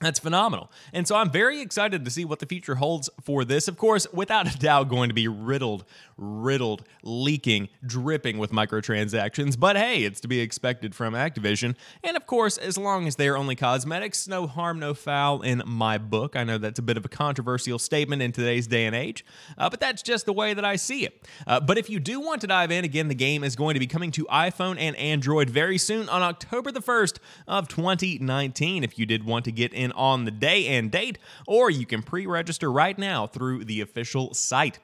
That's 0.00 0.18
phenomenal. 0.18 0.72
And 0.92 1.06
so 1.06 1.14
I'm 1.14 1.30
very 1.30 1.60
excited 1.60 2.04
to 2.04 2.10
see 2.10 2.24
what 2.24 2.40
the 2.40 2.46
future 2.46 2.74
holds 2.74 3.08
for 3.22 3.44
this. 3.44 3.68
Of 3.68 3.76
course, 3.76 4.08
without 4.12 4.52
a 4.52 4.58
doubt, 4.58 4.88
going 4.88 5.08
to 5.10 5.14
be 5.14 5.28
riddled, 5.28 5.84
riddled, 6.20 6.84
leaking, 7.02 7.68
dripping 7.84 8.38
with 8.38 8.52
microtransactions. 8.52 9.58
But 9.58 9.76
hey, 9.76 10.04
it's 10.04 10.20
to 10.20 10.28
be 10.28 10.40
expected 10.40 10.94
from 10.94 11.14
Activision. 11.14 11.74
And 12.04 12.16
of 12.16 12.26
course, 12.26 12.58
as 12.58 12.76
long 12.76 13.06
as 13.06 13.16
they're 13.16 13.36
only 13.36 13.56
cosmetics, 13.56 14.28
no 14.28 14.46
harm, 14.46 14.78
no 14.78 14.94
foul 14.94 15.42
in 15.42 15.62
my 15.66 15.98
book. 15.98 16.36
I 16.36 16.44
know 16.44 16.58
that's 16.58 16.78
a 16.78 16.82
bit 16.82 16.96
of 16.96 17.04
a 17.04 17.08
controversial 17.08 17.78
statement 17.78 18.22
in 18.22 18.32
today's 18.32 18.66
day 18.66 18.84
and 18.84 18.94
age, 18.94 19.24
uh, 19.56 19.70
but 19.70 19.80
that's 19.80 20.02
just 20.02 20.26
the 20.26 20.32
way 20.32 20.54
that 20.54 20.64
I 20.64 20.76
see 20.76 21.04
it. 21.04 21.26
Uh, 21.46 21.58
but 21.58 21.78
if 21.78 21.88
you 21.88 21.98
do 21.98 22.20
want 22.20 22.42
to 22.42 22.46
dive 22.46 22.70
in, 22.70 22.84
again, 22.84 23.08
the 23.08 23.14
game 23.14 23.42
is 23.42 23.56
going 23.56 23.74
to 23.74 23.80
be 23.80 23.86
coming 23.86 24.10
to 24.12 24.24
iPhone 24.26 24.76
and 24.78 24.94
Android 24.96 25.48
very 25.48 25.78
soon 25.78 26.08
on 26.08 26.22
October 26.22 26.70
the 26.70 26.82
1st 26.82 27.18
of 27.48 27.68
2019. 27.68 28.84
If 28.84 28.98
you 28.98 29.06
did 29.06 29.24
want 29.24 29.46
to 29.46 29.52
get 29.52 29.72
in 29.72 29.92
on 29.92 30.24
the 30.24 30.30
day 30.30 30.66
and 30.66 30.90
date, 30.90 31.18
or 31.46 31.70
you 31.70 31.86
can 31.86 32.02
pre 32.02 32.26
register 32.26 32.70
right 32.70 32.98
now 32.98 33.26
through 33.26 33.64
the 33.64 33.80
official 33.80 34.34
site. 34.34 34.78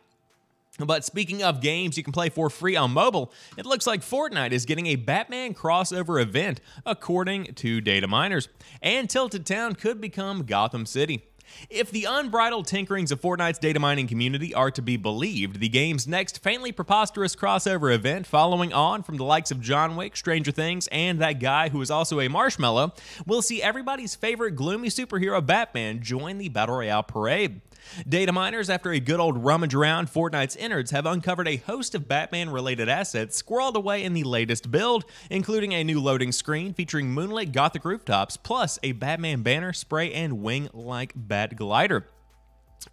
But 0.79 1.05
speaking 1.05 1.43
of 1.43 1.61
games 1.61 1.97
you 1.97 2.03
can 2.03 2.13
play 2.13 2.29
for 2.29 2.51
free 2.51 2.77
on 2.77 2.91
mobile, 2.91 3.33
it 3.57 3.67
looks 3.67 3.87
like 3.87 4.03
Fortnite 4.03 4.53
is 4.53 4.67
getting 4.67 4.87
a 4.87 4.97
Batman 4.97 5.55
crossover 5.55 6.21
event, 6.21 6.61
according 6.85 7.55
to 7.55 7.81
data 7.81 8.07
miners. 8.07 8.49
And 8.83 9.09
Tilted 9.09 9.47
Town 9.47 9.75
could 9.75 10.01
become 10.01 10.45
Gotham 10.45 10.85
City. 10.85 11.25
If 11.71 11.91
the 11.91 12.07
unbridled 12.09 12.67
tinkerings 12.67 13.13
of 13.13 13.21
Fortnite's 13.21 13.59
data 13.59 13.79
mining 13.79 14.09
community 14.09 14.53
are 14.53 14.71
to 14.73 14.83
be 14.83 14.97
believed, 14.97 15.61
the 15.61 15.69
game's 15.69 16.07
next 16.07 16.43
faintly 16.43 16.73
preposterous 16.73 17.37
crossover 17.37 17.95
event, 17.95 18.27
following 18.27 18.73
on 18.73 19.03
from 19.03 19.17
the 19.17 19.25
likes 19.25 19.51
of 19.51 19.61
John 19.61 19.97
Wick, 19.97 20.17
Stranger 20.17 20.51
Things, 20.51 20.89
and 20.89 21.21
that 21.21 21.41
guy 21.41 21.69
who 21.69 21.81
is 21.81 21.91
also 21.91 22.21
a 22.21 22.29
marshmallow, 22.29 22.93
will 23.27 23.43
see 23.43 23.63
everybody's 23.63 24.15
favorite 24.15 24.57
gloomy 24.57 24.89
superhero 24.89 25.45
Batman 25.45 26.03
join 26.03 26.39
the 26.39 26.49
Battle 26.49 26.77
Royale 26.77 27.03
parade. 27.05 27.61
Data 28.09 28.33
miners, 28.33 28.71
after 28.71 28.93
a 28.93 29.01
good 29.01 29.21
old 29.21 29.45
rummage 29.45 29.75
around 29.75 30.09
Fortnite's 30.09 30.57
innards, 30.57 30.91
have 30.91 31.07
uncovered 31.07 31.49
a 31.49 31.57
host 31.57 31.95
of 31.95 32.09
Batman 32.09 32.51
related 32.51 32.89
assets 32.89 33.41
squirreled 33.43 33.75
away 33.75 34.05
in 34.05 34.13
the 34.13 34.25
latest 34.25 34.71
build, 34.71 35.05
including 35.31 35.73
a 35.73 35.85
new 35.85 36.01
loading 36.01 36.33
screen 36.33 36.75
featuring 36.75 37.11
moonlit 37.11 37.53
gothic 37.53 37.85
rooftops, 37.85 38.37
plus 38.37 38.79
a 38.83 38.93
Batman 38.93 39.43
banner, 39.43 39.73
spray, 39.73 40.13
and 40.13 40.43
wing 40.43 40.69
like 40.73 41.13
bat 41.15 41.57
glider. 41.57 42.07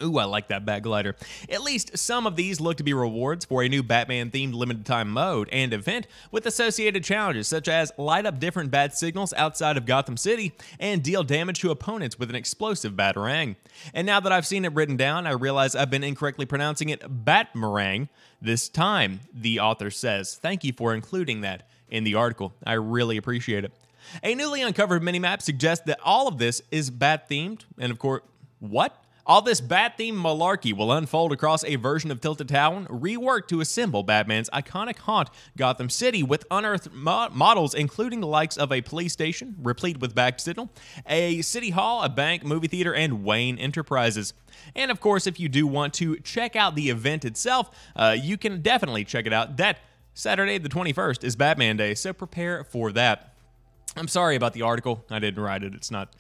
Ooh, 0.02 0.18
I 0.18 0.26
like 0.26 0.48
that 0.48 0.66
bag 0.66 0.84
glider. 0.84 1.16
At 1.50 1.62
least 1.62 1.98
some 1.98 2.26
of 2.26 2.36
these 2.36 2.60
look 2.60 2.78
to 2.78 2.84
be 2.84 2.94
rewards 2.94 3.46
for 3.46 3.64
a 3.64 3.70
new 3.70 3.84
Batman 3.84 4.32
themed 4.32 4.54
limited 4.54 4.86
time 4.86 5.10
mode 5.10 5.50
and 5.52 5.74
event 5.74 6.08
with 6.32 6.46
associated 6.46 7.04
challenges 7.04 7.48
such 7.48 7.68
as 7.68 7.92
light 7.98 8.26
up 8.26 8.40
different 8.40 8.72
bat 8.72 8.98
signals 8.98 9.34
outside 9.34 9.78
of 9.78 9.86
Gotham 9.86 10.18
City 10.18 10.54
and 10.80 11.04
deal 11.04 11.24
damage 11.24 11.60
to 11.60 11.72
opponents 11.72 12.18
with 12.18 12.30
an 12.30 12.36
explosive 12.36 12.94
batarang. 12.94 13.56
And 13.94 14.06
now 14.06 14.20
that 14.20 14.32
I've 14.32 14.48
seen 14.48 14.66
it 14.66 14.74
written 14.74 14.98
down, 14.98 15.28
I 15.28 15.32
realize 15.32 15.76
I've 15.76 15.90
been 15.90 16.04
incorrectly 16.04 16.46
pronouncing 16.46 16.90
it 16.90 17.02
Batmarang 17.26 18.10
this 18.42 18.70
time, 18.70 19.22
the 19.34 19.60
author 19.60 19.92
says. 19.92 20.36
Thank 20.36 20.64
you 20.64 20.74
for 20.74 20.94
including 20.94 21.42
that 21.42 21.68
in 21.90 22.04
the 22.04 22.16
article. 22.16 22.54
I 22.66 22.74
really 22.74 23.18
appreciate 23.18 23.64
it. 23.64 23.72
A 24.22 24.36
newly 24.36 24.62
uncovered 24.62 25.02
minimap 25.02 25.42
suggests 25.42 25.86
that 25.86 26.00
all 26.04 26.28
of 26.28 26.38
this 26.38 26.62
is 26.72 26.90
bat 26.90 27.30
themed, 27.30 27.62
and 27.78 27.92
of 27.92 28.00
course, 28.00 28.22
what? 28.60 29.03
All 29.26 29.42
this 29.42 29.62
bat 29.62 29.98
themed 29.98 30.18
malarkey 30.18 30.76
will 30.76 30.92
unfold 30.92 31.32
across 31.32 31.64
a 31.64 31.78
version 31.78 32.12
of 32.12 32.20
Tilted 32.20 32.50
Town 32.50 32.86
reworked 32.88 33.48
to 33.48 33.62
assemble 33.62 34.04
Batman's 34.04 34.50
iconic 34.50 34.98
haunt, 35.00 35.30
Gotham 35.56 35.90
City, 35.90 36.22
with 36.22 36.46
unearthed 36.52 36.92
mo- 36.92 37.30
models 37.32 37.74
including 37.74 38.20
the 38.20 38.28
likes 38.28 38.58
of 38.58 38.70
a 38.74 38.82
police 38.82 39.14
station, 39.14 39.56
replete 39.62 40.02
with 40.02 40.14
back 40.14 40.42
signal, 40.42 40.70
a 41.08 41.42
city 41.42 41.70
hall, 41.70 42.04
a 42.04 42.10
bank, 42.10 42.44
movie 42.44 42.68
theater, 42.68 42.94
and 42.94 43.24
Wayne 43.24 43.58
Enterprises. 43.58 44.34
And 44.76 44.92
of 44.92 45.00
course, 45.00 45.26
if 45.26 45.40
you 45.40 45.48
do 45.48 45.66
want 45.68 45.94
to 45.96 46.18
check 46.18 46.58
out 46.58 46.76
the 46.76 46.90
event 46.90 47.24
itself, 47.24 47.72
uh, 47.96 48.18
you 48.20 48.38
can 48.38 48.62
definitely 48.62 49.06
check 49.06 49.26
it 49.26 49.32
out. 49.32 49.56
That 49.56 49.80
Saturday, 50.14 50.58
the 50.58 50.70
21st, 50.70 51.24
is 51.24 51.38
Batman 51.38 51.78
Day, 51.78 51.94
so 51.94 52.12
prepare 52.12 52.66
for 52.66 52.92
that. 52.92 53.34
I'm 53.96 54.10
sorry 54.10 54.36
about 54.36 54.52
the 54.52 54.64
article. 54.64 55.06
I 55.10 55.20
didn't 55.20 55.42
write 55.42 55.64
it. 55.64 55.74
It's 55.74 55.92
not 55.92 56.14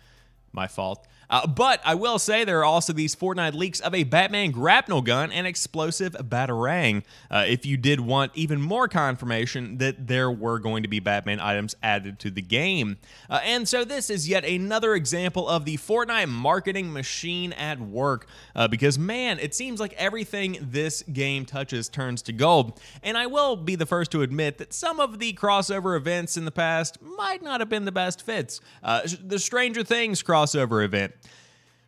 my 0.53 0.67
fault. 0.67 1.05
Uh, 1.33 1.47
but 1.47 1.81
I 1.83 1.95
will 1.95 2.19
say 2.19 2.43
there 2.43 2.59
are 2.59 2.63
also 2.63 2.93
these 2.93 3.15
Fortnite 3.15 3.55
leaks 3.55 3.79
of 3.79 3.95
a 3.95 4.03
Batman 4.03 4.51
grapnel 4.51 5.01
gun 5.01 5.31
and 5.31 5.47
explosive 5.47 6.13
batarang. 6.13 7.03
Uh, 7.31 7.45
if 7.47 7.65
you 7.65 7.75
did 7.75 7.99
want 7.99 8.31
even 8.35 8.61
more 8.61 8.87
confirmation 8.87 9.79
that 9.79 10.05
there 10.05 10.29
were 10.29 10.59
going 10.59 10.83
to 10.83 10.89
be 10.89 10.99
Batman 10.99 11.39
items 11.39 11.75
added 11.81 12.19
to 12.19 12.29
the 12.29 12.43
game. 12.43 12.97
Uh, 13.31 13.39
and 13.43 13.67
so 13.67 13.83
this 13.83 14.11
is 14.11 14.29
yet 14.29 14.45
another 14.45 14.93
example 14.93 15.49
of 15.49 15.65
the 15.65 15.75
Fortnite 15.77 16.29
marketing 16.29 16.93
machine 16.93 17.51
at 17.53 17.79
work. 17.79 18.27
Uh, 18.55 18.67
because 18.67 18.99
man, 18.99 19.39
it 19.39 19.55
seems 19.55 19.79
like 19.79 19.93
everything 19.93 20.59
this 20.61 21.01
game 21.01 21.47
touches 21.47 21.89
turns 21.89 22.21
to 22.21 22.31
gold. 22.31 22.79
And 23.01 23.17
I 23.17 23.25
will 23.25 23.55
be 23.55 23.73
the 23.75 23.87
first 23.87 24.11
to 24.11 24.21
admit 24.21 24.59
that 24.59 24.71
some 24.71 24.99
of 24.99 25.17
the 25.17 25.33
crossover 25.33 25.97
events 25.97 26.37
in 26.37 26.45
the 26.45 26.51
past 26.51 27.01
might 27.01 27.41
not 27.41 27.59
have 27.59 27.69
been 27.69 27.85
the 27.85 27.91
best 27.91 28.21
fits. 28.21 28.61
Uh, 28.83 29.01
the 29.25 29.39
Stranger 29.39 29.83
Things 29.83 30.21
crossover 30.21 30.85
event. 30.85 31.13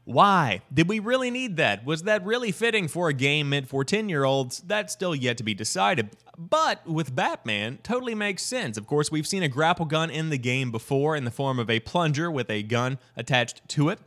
Why? 0.05 0.61
Did 0.71 0.87
we 0.87 0.99
really 0.99 1.31
need 1.31 1.57
that? 1.57 1.83
Was 1.83 2.03
that 2.03 2.23
really 2.23 2.51
fitting 2.51 2.87
for 2.87 3.09
a 3.09 3.13
game 3.13 3.49
meant 3.49 3.67
for 3.67 3.83
10 3.83 4.07
year 4.07 4.23
olds? 4.23 4.59
That's 4.59 4.93
still 4.93 5.15
yet 5.15 5.37
to 5.37 5.43
be 5.43 5.55
decided. 5.55 6.15
But 6.37 6.85
with 6.87 7.15
Batman, 7.15 7.79
totally 7.81 8.13
makes 8.13 8.43
sense. 8.43 8.77
Of 8.77 8.85
course, 8.85 9.11
we've 9.11 9.25
seen 9.25 9.41
a 9.41 9.47
grapple 9.47 9.85
gun 9.85 10.11
in 10.11 10.29
the 10.29 10.37
game 10.37 10.71
before 10.71 11.15
in 11.15 11.25
the 11.25 11.31
form 11.31 11.57
of 11.57 11.71
a 11.71 11.79
plunger 11.79 12.29
with 12.29 12.51
a 12.51 12.61
gun 12.61 12.99
attached 13.17 13.67
to 13.69 13.89
it. 13.89 13.99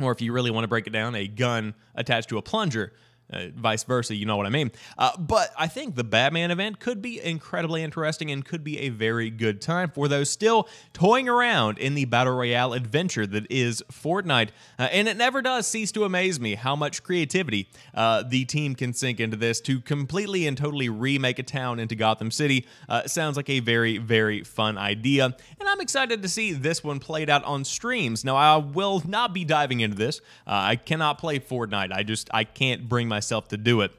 Or 0.00 0.12
if 0.12 0.22
you 0.22 0.32
really 0.32 0.50
want 0.50 0.64
to 0.64 0.68
break 0.68 0.86
it 0.86 0.92
down, 0.92 1.14
a 1.14 1.28
gun 1.28 1.74
attached 1.94 2.30
to 2.30 2.38
a 2.38 2.42
plunger 2.42 2.94
uh, 3.32 3.46
vice 3.54 3.84
versa, 3.84 4.14
you 4.14 4.26
know 4.26 4.36
what 4.36 4.46
I 4.46 4.50
mean. 4.50 4.70
Uh, 4.96 5.16
but 5.18 5.50
I 5.58 5.66
think 5.66 5.94
the 5.94 6.04
Batman 6.04 6.50
event 6.50 6.80
could 6.80 7.02
be 7.02 7.22
incredibly 7.22 7.82
interesting 7.82 8.30
and 8.30 8.44
could 8.44 8.64
be 8.64 8.78
a 8.80 8.88
very 8.88 9.30
good 9.30 9.60
time 9.60 9.90
for 9.90 10.08
those 10.08 10.30
still 10.30 10.68
toying 10.92 11.28
around 11.28 11.78
in 11.78 11.94
the 11.94 12.04
Battle 12.04 12.34
Royale 12.34 12.72
adventure 12.72 13.26
that 13.26 13.50
is 13.50 13.82
Fortnite. 13.92 14.50
Uh, 14.78 14.82
and 14.90 15.08
it 15.08 15.16
never 15.16 15.42
does 15.42 15.66
cease 15.66 15.92
to 15.92 16.04
amaze 16.04 16.40
me 16.40 16.54
how 16.54 16.74
much 16.74 17.02
creativity 17.02 17.68
uh, 17.94 18.22
the 18.22 18.44
team 18.44 18.74
can 18.74 18.92
sink 18.92 19.20
into 19.20 19.36
this 19.36 19.60
to 19.62 19.80
completely 19.80 20.46
and 20.46 20.56
totally 20.56 20.88
remake 20.88 21.38
a 21.38 21.42
town 21.42 21.78
into 21.78 21.94
Gotham 21.94 22.30
City. 22.30 22.66
Uh, 22.88 23.06
sounds 23.06 23.36
like 23.36 23.50
a 23.50 23.60
very, 23.60 23.98
very 23.98 24.42
fun 24.42 24.78
idea. 24.78 25.24
And 25.24 25.68
I'm 25.68 25.80
excited 25.80 26.22
to 26.22 26.28
see 26.28 26.52
this 26.52 26.82
one 26.82 26.98
played 26.98 27.28
out 27.28 27.44
on 27.44 27.64
streams. 27.64 28.24
Now, 28.24 28.36
I 28.36 28.56
will 28.56 29.02
not 29.06 29.34
be 29.34 29.44
diving 29.44 29.80
into 29.80 29.96
this. 29.96 30.20
Uh, 30.46 30.72
I 30.72 30.76
cannot 30.76 31.18
play 31.18 31.38
Fortnite. 31.38 31.92
I 31.92 32.02
just, 32.02 32.28
I 32.32 32.44
can't 32.44 32.88
bring 32.88 33.08
my 33.08 33.17
myself 33.18 33.48
to 33.48 33.56
do 33.56 33.80
it. 33.80 33.90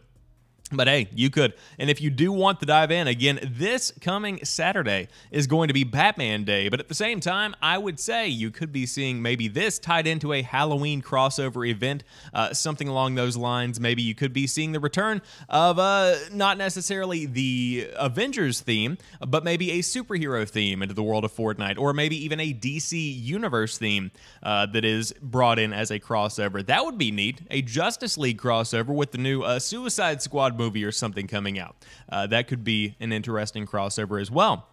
But 0.72 0.88
hey, 0.88 1.08
you 1.16 1.32
could. 1.32 1.54
And 1.80 1.90
if 1.90 2.00
you 2.00 2.12
do 2.12 2.32
want 2.32 2.60
to 2.60 2.66
dive 2.66 2.92
in, 2.92 3.08
again, 3.08 3.40
this 3.44 3.92
coming 4.02 4.44
Saturday 4.46 5.08
is 5.32 5.48
going 5.48 5.68
to 5.70 5.74
be 5.74 5.84
Batman 5.84 6.44
Day. 6.44 6.70
But 6.70 6.80
at 6.80 6.88
the 6.88 6.94
same 6.94 7.20
time, 7.20 7.56
I 7.60 7.80
would 7.80 8.00
say 8.00 8.28
you 8.28 8.52
could 8.52 8.72
be 8.72 8.86
seeing 8.86 9.20
maybe 9.20 9.48
this 9.48 9.80
tied 9.80 10.06
into 10.06 10.32
a 10.32 10.44
Halloween 10.44 11.02
crossover 11.02 11.68
event, 11.68 12.04
uh, 12.36 12.54
something 12.54 12.88
along 12.88 13.16
those 13.16 13.36
lines. 13.36 13.80
Maybe 13.80 14.04
you 14.04 14.14
could 14.14 14.32
be 14.32 14.46
seeing 14.46 14.72
the 14.72 14.80
return 14.80 15.24
of 15.48 15.80
uh, 15.80 16.16
not 16.32 16.60
necessarily 16.60 17.26
the 17.26 17.90
Avengers 17.96 18.60
theme, 18.60 19.00
but 19.28 19.44
maybe 19.44 19.72
a 19.72 19.80
superhero 19.80 20.48
theme 20.48 20.84
into 20.84 20.94
the 20.94 21.04
world 21.04 21.26
of 21.26 21.34
Fortnite, 21.34 21.80
or 21.80 21.94
maybe 21.94 22.24
even 22.24 22.40
a 22.40 22.54
DC 22.54 22.94
Universe 23.24 23.80
theme 23.80 24.12
uh, 24.44 24.68
that 24.68 24.86
is 24.86 25.14
brought 25.20 25.58
in 25.58 25.74
as 25.74 25.90
a 25.90 26.00
crossover. 26.00 26.64
That 26.64 26.86
would 26.86 27.00
be 27.00 27.10
neat. 27.10 27.42
A 27.50 27.64
Justice 27.64 28.20
League 28.20 28.40
crossover 28.40 28.90
with 28.90 29.12
the 29.12 29.18
new 29.18 29.42
uh, 29.42 29.58
Suicide 29.58 30.22
Squad 30.22 30.59
movie 30.60 30.84
or 30.84 30.92
something 30.92 31.26
coming 31.26 31.58
out. 31.58 31.76
Uh, 32.12 32.28
that 32.28 32.48
could 32.48 32.64
be 32.64 32.96
an 33.00 33.12
interesting 33.12 33.66
crossover 33.66 34.22
as 34.22 34.30
well. 34.30 34.68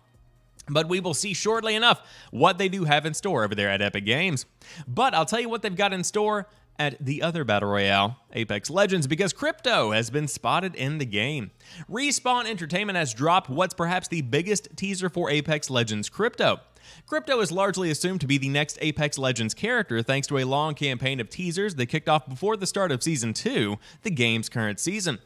But 0.69 0.89
we 0.89 1.01
will 1.01 1.15
see 1.15 1.33
shortly 1.33 1.75
enough 1.77 2.03
what 2.31 2.59
they 2.59 2.69
do 2.69 2.85
have 2.85 3.07
in 3.07 3.15
store 3.15 3.45
over 3.45 3.55
there 3.55 3.71
at 3.71 3.81
Epic 3.81 4.05
Games. 4.05 4.45
But 4.87 5.15
I'll 5.15 5.25
tell 5.25 5.41
you 5.41 5.49
what 5.49 5.63
they've 5.63 5.75
got 5.75 5.93
in 5.93 6.03
store 6.03 6.49
at 6.79 7.03
the 7.03 7.23
other 7.23 7.45
Battle 7.45 7.71
Royale, 7.71 8.19
Apex 8.33 8.69
Legends, 8.69 9.07
because 9.07 9.33
crypto 9.33 9.93
has 9.93 10.11
been 10.11 10.29
spotted 10.29 10.75
in 10.75 10.99
the 10.99 11.07
game. 11.07 11.51
Respawn 11.91 12.47
Entertainment 12.47 12.99
has 12.99 13.15
dropped 13.15 13.49
what's 13.49 13.75
perhaps 13.75 14.09
the 14.09 14.23
biggest 14.23 14.69
teaser 14.77 15.09
for 15.09 15.31
Apex 15.31 15.71
Legends 15.71 16.09
crypto. 16.09 16.61
Crypto 17.07 17.41
is 17.41 17.51
largely 17.51 17.91
assumed 17.91 18.21
to 18.21 18.27
be 18.27 18.39
the 18.39 18.49
next 18.49 18.79
Apex 18.81 19.19
Legends 19.19 19.55
character 19.55 20.03
thanks 20.03 20.27
to 20.29 20.39
a 20.39 20.45
long 20.45 20.75
campaign 20.75 21.21
of 21.21 21.29
teasers 21.29 21.75
that 21.77 21.87
kicked 21.87 22.09
off 22.09 22.29
before 22.29 22.57
the 22.57 22.67
start 22.67 22.93
of 22.93 23.03
Season 23.03 23.33
2, 23.33 23.77
the 24.03 24.11
game's 24.11 24.49
current 24.49 24.79
season. 24.79 25.19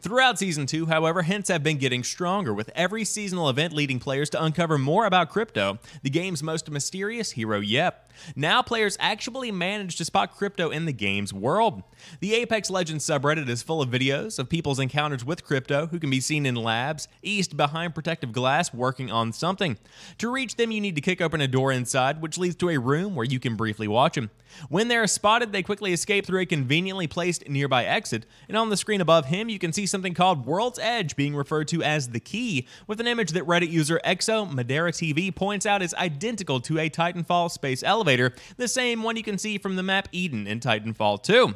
Throughout 0.00 0.38
Season 0.38 0.66
2, 0.66 0.86
however, 0.86 1.22
hints 1.22 1.48
have 1.48 1.62
been 1.62 1.78
getting 1.78 2.04
stronger, 2.04 2.54
with 2.54 2.70
every 2.74 3.04
seasonal 3.04 3.48
event 3.48 3.72
leading 3.72 3.98
players 3.98 4.30
to 4.30 4.42
uncover 4.42 4.78
more 4.78 5.06
about 5.06 5.30
Crypto, 5.30 5.78
the 6.02 6.10
game's 6.10 6.42
most 6.42 6.70
mysterious 6.70 7.32
hero 7.32 7.60
yet. 7.60 8.10
Now 8.34 8.62
players 8.62 8.96
actually 9.00 9.52
manage 9.52 9.96
to 9.96 10.04
spot 10.04 10.36
Crypto 10.36 10.70
in 10.70 10.86
the 10.86 10.92
game's 10.92 11.32
world. 11.32 11.82
The 12.20 12.34
Apex 12.34 12.70
Legends 12.70 13.06
subreddit 13.06 13.48
is 13.48 13.62
full 13.62 13.80
of 13.80 13.90
videos 13.90 14.38
of 14.38 14.48
people's 14.48 14.78
encounters 14.80 15.24
with 15.24 15.44
Crypto 15.44 15.86
who 15.86 15.98
can 15.98 16.10
be 16.10 16.20
seen 16.20 16.46
in 16.46 16.54
labs, 16.54 17.08
east 17.22 17.56
behind 17.56 17.94
protective 17.94 18.32
glass 18.32 18.74
working 18.74 19.10
on 19.10 19.32
something. 19.32 19.78
To 20.18 20.30
reach 20.30 20.56
them, 20.56 20.70
you 20.70 20.80
need 20.80 20.96
to 20.96 21.00
kick 21.00 21.20
open 21.20 21.40
a 21.40 21.48
door 21.48 21.72
inside, 21.72 22.20
which 22.20 22.38
leads 22.38 22.56
to 22.56 22.70
a 22.70 22.78
room 22.78 23.14
where 23.14 23.26
you 23.26 23.40
can 23.40 23.56
briefly 23.56 23.88
watch 23.88 24.16
him. 24.16 24.30
When 24.68 24.88
they 24.88 24.96
are 24.96 25.06
spotted, 25.06 25.52
they 25.52 25.62
quickly 25.62 25.92
escape 25.92 26.26
through 26.26 26.40
a 26.40 26.46
conveniently 26.46 27.06
placed 27.06 27.48
nearby 27.48 27.84
exit, 27.84 28.26
and 28.48 28.56
on 28.56 28.70
the 28.70 28.76
screen 28.76 29.00
above 29.00 29.26
him, 29.26 29.48
you 29.48 29.58
can 29.58 29.72
see 29.78 29.86
something 29.86 30.12
called 30.12 30.44
World's 30.44 30.80
Edge 30.80 31.14
being 31.14 31.36
referred 31.36 31.68
to 31.68 31.84
as 31.84 32.08
the 32.08 32.18
key, 32.18 32.66
with 32.88 32.98
an 32.98 33.06
image 33.06 33.30
that 33.30 33.46
Reddit 33.46 33.70
user 33.70 34.00
Exo 34.04 34.52
Madera 34.52 34.90
TV 34.90 35.32
points 35.32 35.66
out 35.66 35.82
is 35.82 35.94
identical 35.94 36.58
to 36.62 36.80
a 36.80 36.90
Titanfall 36.90 37.48
space 37.48 37.84
elevator, 37.84 38.34
the 38.56 38.66
same 38.66 39.04
one 39.04 39.16
you 39.16 39.22
can 39.22 39.38
see 39.38 39.56
from 39.56 39.76
the 39.76 39.84
map 39.84 40.08
Eden 40.10 40.48
in 40.48 40.58
Titanfall 40.58 41.22
2. 41.22 41.54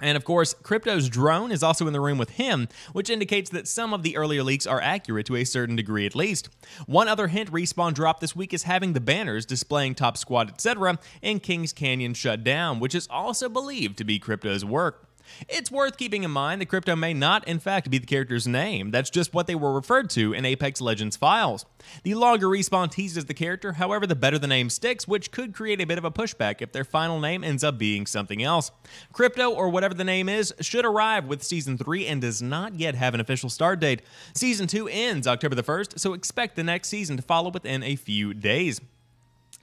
And 0.00 0.16
of 0.16 0.24
course, 0.24 0.54
Crypto's 0.54 1.10
drone 1.10 1.52
is 1.52 1.62
also 1.62 1.86
in 1.86 1.92
the 1.92 2.00
room 2.00 2.16
with 2.16 2.30
him, 2.30 2.68
which 2.94 3.10
indicates 3.10 3.50
that 3.50 3.68
some 3.68 3.92
of 3.92 4.02
the 4.02 4.16
earlier 4.16 4.42
leaks 4.42 4.66
are 4.66 4.80
accurate 4.80 5.26
to 5.26 5.36
a 5.36 5.44
certain 5.44 5.76
degree 5.76 6.06
at 6.06 6.16
least. 6.16 6.48
One 6.86 7.06
other 7.06 7.28
hint 7.28 7.52
Respawn 7.52 7.92
dropped 7.92 8.22
this 8.22 8.34
week 8.34 8.54
is 8.54 8.62
having 8.62 8.94
the 8.94 9.00
banners 9.00 9.44
displaying 9.44 9.94
Top 9.94 10.16
Squad, 10.16 10.48
etc., 10.48 10.98
in 11.20 11.38
Kings 11.38 11.74
Canyon 11.74 12.14
shut 12.14 12.42
down, 12.42 12.80
which 12.80 12.94
is 12.94 13.06
also 13.08 13.50
believed 13.50 13.98
to 13.98 14.04
be 14.04 14.18
Crypto's 14.18 14.64
work. 14.64 15.06
It's 15.48 15.70
worth 15.70 15.96
keeping 15.96 16.24
in 16.24 16.30
mind 16.30 16.60
that 16.60 16.66
Crypto 16.66 16.96
may 16.96 17.14
not, 17.14 17.46
in 17.46 17.58
fact, 17.58 17.90
be 17.90 17.98
the 17.98 18.06
character's 18.06 18.46
name. 18.46 18.90
That's 18.90 19.10
just 19.10 19.34
what 19.34 19.46
they 19.46 19.54
were 19.54 19.72
referred 19.72 20.10
to 20.10 20.32
in 20.32 20.44
Apex 20.44 20.80
Legends 20.80 21.16
files. 21.16 21.66
The 22.02 22.14
longer 22.14 22.46
Respawn 22.46 22.90
teases 22.90 23.24
the 23.24 23.34
character, 23.34 23.72
however, 23.72 24.06
the 24.06 24.14
better 24.14 24.38
the 24.38 24.46
name 24.46 24.70
sticks, 24.70 25.08
which 25.08 25.30
could 25.30 25.54
create 25.54 25.80
a 25.80 25.86
bit 25.86 25.98
of 25.98 26.04
a 26.04 26.10
pushback 26.10 26.60
if 26.60 26.72
their 26.72 26.84
final 26.84 27.20
name 27.20 27.44
ends 27.44 27.64
up 27.64 27.78
being 27.78 28.06
something 28.06 28.42
else. 28.42 28.70
Crypto, 29.12 29.50
or 29.50 29.68
whatever 29.68 29.94
the 29.94 30.04
name 30.04 30.28
is, 30.28 30.54
should 30.60 30.84
arrive 30.84 31.26
with 31.26 31.42
Season 31.42 31.76
3 31.76 32.06
and 32.06 32.20
does 32.20 32.42
not 32.42 32.74
yet 32.74 32.94
have 32.94 33.14
an 33.14 33.20
official 33.20 33.50
start 33.50 33.80
date. 33.80 34.02
Season 34.34 34.66
2 34.66 34.88
ends 34.88 35.26
October 35.26 35.54
the 35.54 35.62
1st, 35.62 35.98
so 35.98 36.12
expect 36.12 36.56
the 36.56 36.64
next 36.64 36.88
season 36.88 37.16
to 37.16 37.22
follow 37.22 37.50
within 37.50 37.82
a 37.82 37.96
few 37.96 38.34
days. 38.34 38.80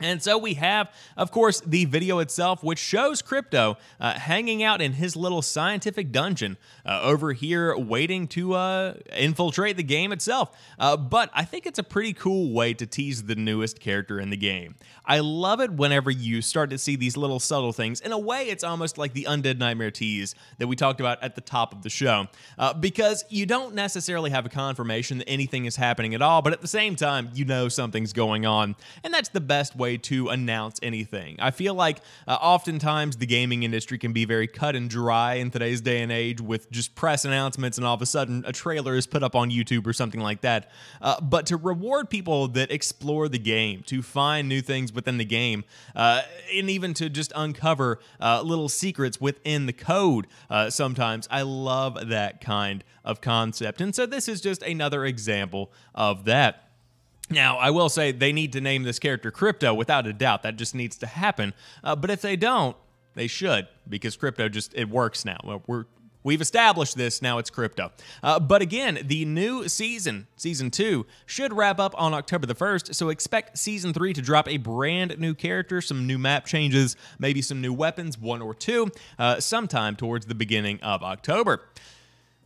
And 0.02 0.24
so 0.24 0.38
we 0.38 0.54
have, 0.54 0.94
of 1.18 1.32
course, 1.32 1.62
the 1.62 1.86
video 1.86 2.20
itself, 2.20 2.64
which 2.64 2.80
shows 2.80 3.22
Crypto 3.22 3.78
uh, 4.00 4.14
hanging 4.14 4.64
out 4.64 4.82
in 4.82 4.94
his 4.94 5.16
little 5.16 5.42
scientific 5.42 6.12
dungeon 6.12 6.58
uh, 6.86 7.02
over 7.02 7.34
here, 7.34 7.78
waiting 7.78 8.28
to 8.30 8.54
uh, 8.54 8.94
infiltrate 9.16 9.76
the 9.78 9.84
game 9.84 10.12
itself. 10.12 10.56
Uh, 10.78 10.96
but 10.96 11.30
I 11.34 11.44
think 11.44 11.66
it's 11.66 11.80
a 11.80 11.84
pretty 11.84 12.14
cool 12.14 12.54
way 12.54 12.74
to 12.76 12.86
tease 12.86 13.24
the 13.24 13.36
newest 13.36 13.80
character 13.80 14.20
in 14.20 14.30
the 14.30 14.38
game. 14.38 14.76
I 15.06 15.20
love 15.20 15.60
it 15.60 15.72
whenever 15.72 16.12
you 16.12 16.42
start 16.42 16.70
to 16.70 16.78
see 16.78 16.96
these 16.96 17.18
little 17.18 17.40
subtle 17.40 17.74
things. 17.74 18.00
In 18.00 18.12
a 18.12 18.18
way, 18.18 18.48
it's 18.48 18.64
almost 18.64 18.98
like 18.98 19.14
the 19.14 19.26
Undead 19.28 19.58
Nightmare 19.58 19.92
tease 19.92 20.36
that 20.60 20.68
we 20.68 20.76
talked 20.76 21.00
about 21.00 21.22
at 21.24 21.36
the 21.36 21.42
top 21.42 21.74
of 21.74 21.82
the 21.82 21.90
show, 21.90 22.28
uh, 22.58 22.74
because 22.74 23.26
you 23.30 23.46
don't 23.46 23.74
necessarily 23.74 24.30
have 24.30 24.46
a 24.46 24.50
confirmation 24.50 25.18
that 25.18 25.28
anything 25.28 25.66
is 25.66 25.76
happening 25.76 26.14
at 26.14 26.22
all, 26.22 26.42
but 26.42 26.54
at 26.54 26.62
the 26.62 26.68
same 26.68 26.96
time, 26.96 27.30
you 27.34 27.44
know 27.44 27.68
something's 27.70 28.14
going 28.14 28.46
on. 28.46 28.76
And 29.04 29.14
that's 29.14 29.30
the 29.30 29.42
best 29.42 29.76
way 29.76 29.89
way 29.90 29.98
to 29.98 30.30
announce 30.30 30.80
anything. 30.84 31.36
I 31.40 31.50
feel 31.52 31.74
like 31.74 31.98
uh, 32.28 32.34
oftentimes 32.34 33.18
the 33.18 33.26
gaming 33.26 33.64
industry 33.64 33.98
can 33.98 34.14
be 34.14 34.26
very 34.26 34.48
cut 34.48 34.76
and 34.76 34.88
dry 34.90 35.36
in 35.36 35.50
today's 35.50 35.82
day 35.82 36.02
and 36.02 36.12
age 36.12 36.40
with 36.40 36.70
just 36.70 36.94
press 36.94 37.26
announcements 37.26 37.78
and 37.80 37.88
all 37.88 37.96
of 37.96 38.02
a 38.02 38.06
sudden 38.06 38.44
a 38.46 38.52
trailer 38.52 38.96
is 38.96 39.08
put 39.08 39.24
up 39.24 39.36
on 39.36 39.50
YouTube 39.50 39.88
or 39.88 39.94
something 39.94 40.22
like 40.22 40.42
that. 40.42 40.70
Uh, 41.02 41.20
but 41.22 41.48
to 41.48 41.58
reward 41.58 42.10
people 42.10 42.48
that 42.50 42.72
explore 42.72 43.28
the 43.28 43.40
game, 43.40 43.82
to 43.88 44.04
find 44.04 44.48
new 44.48 44.62
things 44.62 44.94
within 44.94 45.18
the 45.18 45.26
game, 45.26 45.64
uh, 45.96 46.22
and 46.56 46.70
even 46.70 46.94
to 46.94 47.10
just 47.10 47.34
uncover 47.36 48.00
uh, 48.22 48.42
little 48.44 48.70
secrets 48.70 49.20
within 49.20 49.66
the 49.66 49.74
code 49.74 50.28
uh, 50.52 50.70
sometimes, 50.70 51.28
I 51.32 51.42
love 51.42 52.10
that 52.10 52.42
kind 52.42 52.84
of 53.04 53.22
concept. 53.22 53.82
And 53.82 53.96
so 53.96 54.06
this 54.06 54.28
is 54.28 54.40
just 54.40 54.62
another 54.62 55.04
example 55.06 55.72
of 55.96 56.26
that. 56.26 56.69
Now, 57.30 57.58
I 57.58 57.70
will 57.70 57.90
say 57.90 58.12
they 58.12 58.32
need 58.32 58.54
to 58.54 58.62
name 58.62 58.84
this 58.84 59.00
character 59.00 59.32
Crypto 59.32 59.74
without 59.74 60.08
a 60.08 60.14
doubt. 60.14 60.44
That 60.44 60.56
just 60.56 60.74
needs 60.74 60.98
to 60.98 61.08
happen. 61.08 61.54
Uh, 61.84 61.96
but 61.96 62.10
if 62.10 62.22
they 62.22 62.36
don't, 62.36 62.76
they 63.16 63.28
should 63.28 63.68
because 63.88 64.16
Crypto 64.16 64.50
just 64.50 64.74
it 64.76 64.90
works 64.90 65.26
now. 65.26 65.62
We're 65.68 65.86
We've 66.22 66.42
established 66.42 66.98
this, 66.98 67.22
now 67.22 67.38
it's 67.38 67.50
crypto. 67.50 67.92
Uh, 68.22 68.40
but 68.42 68.62
again, 68.62 69.00
the 69.04 69.24
new 69.24 69.70
season, 69.70 70.28
season 70.36 70.70
two, 70.70 71.06
should 71.26 71.54
wrap 71.54 71.80
up 71.80 71.96
on 71.98 72.14
October 72.14 72.46
the 72.46 72.56
1st, 72.56 72.94
so 72.94 73.08
expect 73.10 73.58
season 73.58 73.94
three 73.94 74.12
to 74.12 74.22
drop 74.22 74.48
a 74.50 74.58
brand 74.58 75.18
new 75.18 75.34
character, 75.34 75.80
some 75.80 76.06
new 76.06 76.18
map 76.18 76.46
changes, 76.46 76.98
maybe 77.20 77.42
some 77.42 77.62
new 77.62 77.72
weapons, 77.72 78.18
one 78.18 78.42
or 78.42 78.54
two, 78.54 78.92
uh, 79.18 79.40
sometime 79.40 79.96
towards 79.96 80.26
the 80.26 80.36
beginning 80.36 80.80
of 80.82 81.04
October. 81.04 81.62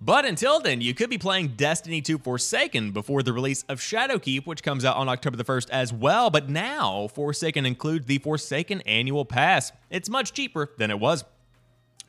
But 0.05 0.25
until 0.25 0.59
then, 0.59 0.81
you 0.81 0.93
could 0.93 1.09
be 1.09 1.17
playing 1.17 1.53
Destiny 1.55 2.01
2 2.01 2.17
Forsaken 2.17 2.91
before 2.91 3.23
the 3.23 3.31
release 3.31 3.63
of 3.69 3.79
Shadowkeep, 3.79 4.45
which 4.45 4.61
comes 4.61 4.83
out 4.83 4.97
on 4.97 5.07
October 5.07 5.37
the 5.37 5.45
1st 5.45 5.69
as 5.69 5.93
well. 5.93 6.29
But 6.29 6.49
now, 6.49 7.07
Forsaken 7.07 7.65
includes 7.65 8.05
the 8.05 8.17
Forsaken 8.17 8.81
Annual 8.81 9.23
Pass. 9.23 9.71
It's 9.89 10.09
much 10.09 10.33
cheaper 10.33 10.71
than 10.77 10.91
it 10.91 10.99
was. 10.99 11.23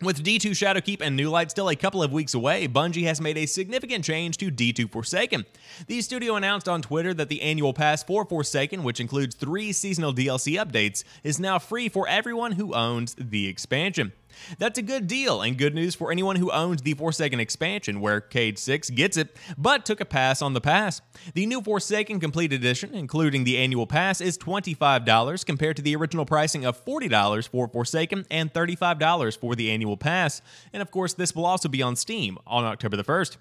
With 0.03 0.25
D2 0.25 0.51
Shadowkeep 0.51 1.03
and 1.03 1.15
New 1.15 1.31
Light 1.31 1.53
still 1.53 1.69
a 1.69 1.77
couple 1.77 2.03
of 2.03 2.13
weeks 2.13 2.35
away, 2.35 2.67
Bungie 2.67 3.05
has 3.05 3.21
made 3.21 3.39
a 3.39 3.47
significant 3.47 4.05
change 4.05 4.39
to 4.39 4.51
D2 4.51 4.91
Forsaken. 4.91 5.47
The 5.87 6.01
studio 6.01 6.35
announced 6.35 6.69
on 6.69 6.83
Twitter 6.83 7.15
that 7.15 7.29
the 7.29 7.43
annual 7.43 7.73
pass 7.73 8.03
for 8.03 8.25
Forsaken, 8.25 8.83
which 8.83 8.99
includes 8.99 9.37
three 9.37 9.73
seasonal 9.73 10.13
DLC 10.13 10.61
updates, 10.61 11.05
is 11.23 11.39
now 11.39 11.61
free 11.61 11.89
for 11.89 12.09
everyone 12.09 12.53
who 12.53 12.75
owns 12.75 13.15
the 13.15 13.47
expansion. 13.47 14.13
That's 14.59 14.79
a 14.79 14.83
good 14.83 15.07
deal 15.07 15.43
and 15.43 15.59
good 15.59 15.75
news 15.75 15.95
for 15.95 16.11
anyone 16.11 16.37
who 16.37 16.51
owns 16.51 16.83
the 16.83 16.95
Forsaken 16.95 17.41
expansion, 17.41 18.01
where 18.01 18.21
Cayde 18.21 18.59
6 18.59 18.91
gets 18.91 19.17
it, 19.17 19.37
but 19.57 19.85
took 19.85 20.01
a 20.01 20.05
pass 20.05 20.43
on 20.43 20.55
the 20.55 20.61
pass. 20.61 21.01
The 21.35 21.47
new 21.47 21.61
Forsaken 21.61 22.21
Complete 22.21 22.53
Edition, 22.53 22.95
including 22.95 23.45
the 23.45 23.59
annual 23.59 23.87
pass, 23.87 24.21
is 24.21 24.39
$25 24.39 25.47
compared 25.47 25.77
to 25.77 25.83
the 25.83 25.97
original 25.97 26.25
pricing 26.25 26.65
of 26.65 26.85
$40 26.85 27.49
for 27.49 27.69
Forsaken 27.69 28.27
and 28.31 28.53
$35 28.53 29.39
for 29.39 29.55
the 29.55 29.71
annual 29.71 29.97
pass. 29.97 30.43
And 30.73 30.83
of 30.83 30.91
course, 30.91 31.15
this 31.15 31.35
will 31.35 31.47
also 31.47 31.69
be 31.69 31.83
on 31.83 31.97
Steam 31.97 32.39
on 32.47 32.65
October 32.65 32.97
the 32.97 33.05
1st. 33.05 33.37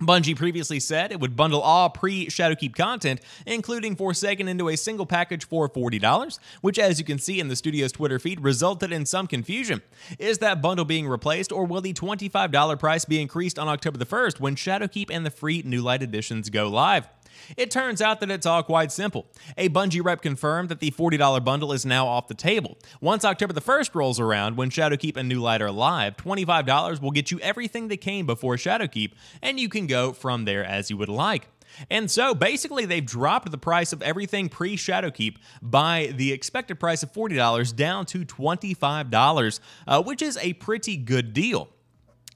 Bungie 0.00 0.36
previously 0.36 0.80
said 0.80 1.12
it 1.12 1.20
would 1.20 1.36
bundle 1.36 1.60
all 1.60 1.90
pre 1.90 2.26
Shadowkeep 2.26 2.74
content, 2.74 3.20
including 3.46 3.96
Forsaken, 3.96 4.48
into 4.48 4.68
a 4.68 4.76
single 4.76 5.06
package 5.06 5.46
for 5.46 5.68
$40, 5.68 6.38
which, 6.62 6.78
as 6.78 6.98
you 6.98 7.04
can 7.04 7.18
see 7.18 7.38
in 7.38 7.48
the 7.48 7.56
studio's 7.56 7.92
Twitter 7.92 8.18
feed, 8.18 8.40
resulted 8.40 8.92
in 8.92 9.04
some 9.04 9.26
confusion. 9.26 9.82
Is 10.18 10.38
that 10.38 10.62
bundle 10.62 10.84
being 10.84 11.06
replaced, 11.06 11.52
or 11.52 11.64
will 11.66 11.80
the 11.82 11.92
$25 11.92 12.78
price 12.78 13.04
be 13.04 13.20
increased 13.20 13.58
on 13.58 13.68
October 13.68 13.98
the 13.98 14.06
1st 14.06 14.40
when 14.40 14.56
Shadowkeep 14.56 15.10
and 15.10 15.26
the 15.26 15.30
free 15.30 15.62
New 15.64 15.82
Light 15.82 16.02
editions 16.02 16.48
go 16.48 16.68
live? 16.68 17.08
It 17.56 17.70
turns 17.70 18.00
out 18.00 18.20
that 18.20 18.30
it's 18.30 18.46
all 18.46 18.62
quite 18.62 18.92
simple. 18.92 19.26
A 19.56 19.68
Bungie 19.68 20.04
rep 20.04 20.22
confirmed 20.22 20.68
that 20.68 20.80
the 20.80 20.90
$40 20.90 21.44
bundle 21.44 21.72
is 21.72 21.86
now 21.86 22.06
off 22.06 22.28
the 22.28 22.34
table. 22.34 22.78
Once 23.00 23.24
October 23.24 23.52
the 23.52 23.60
1st 23.60 23.94
rolls 23.94 24.20
around, 24.20 24.56
when 24.56 24.70
Shadowkeep 24.70 25.16
and 25.16 25.28
New 25.28 25.40
Light 25.40 25.62
are 25.62 25.70
live, 25.70 26.16
$25 26.16 27.00
will 27.00 27.10
get 27.10 27.30
you 27.30 27.38
everything 27.40 27.88
that 27.88 27.98
came 27.98 28.26
before 28.26 28.56
Shadowkeep, 28.56 29.12
and 29.42 29.58
you 29.58 29.68
can 29.68 29.86
go 29.86 30.12
from 30.12 30.44
there 30.44 30.64
as 30.64 30.90
you 30.90 30.96
would 30.96 31.08
like. 31.08 31.48
And 31.88 32.10
so 32.10 32.34
basically, 32.34 32.84
they've 32.84 33.04
dropped 33.04 33.50
the 33.50 33.58
price 33.58 33.92
of 33.92 34.02
everything 34.02 34.48
pre 34.48 34.76
Shadowkeep 34.76 35.36
by 35.62 36.12
the 36.14 36.32
expected 36.32 36.80
price 36.80 37.02
of 37.02 37.12
$40 37.12 37.74
down 37.74 38.06
to 38.06 38.24
$25, 38.24 39.60
uh, 39.86 40.02
which 40.02 40.22
is 40.22 40.36
a 40.38 40.54
pretty 40.54 40.96
good 40.96 41.32
deal. 41.32 41.68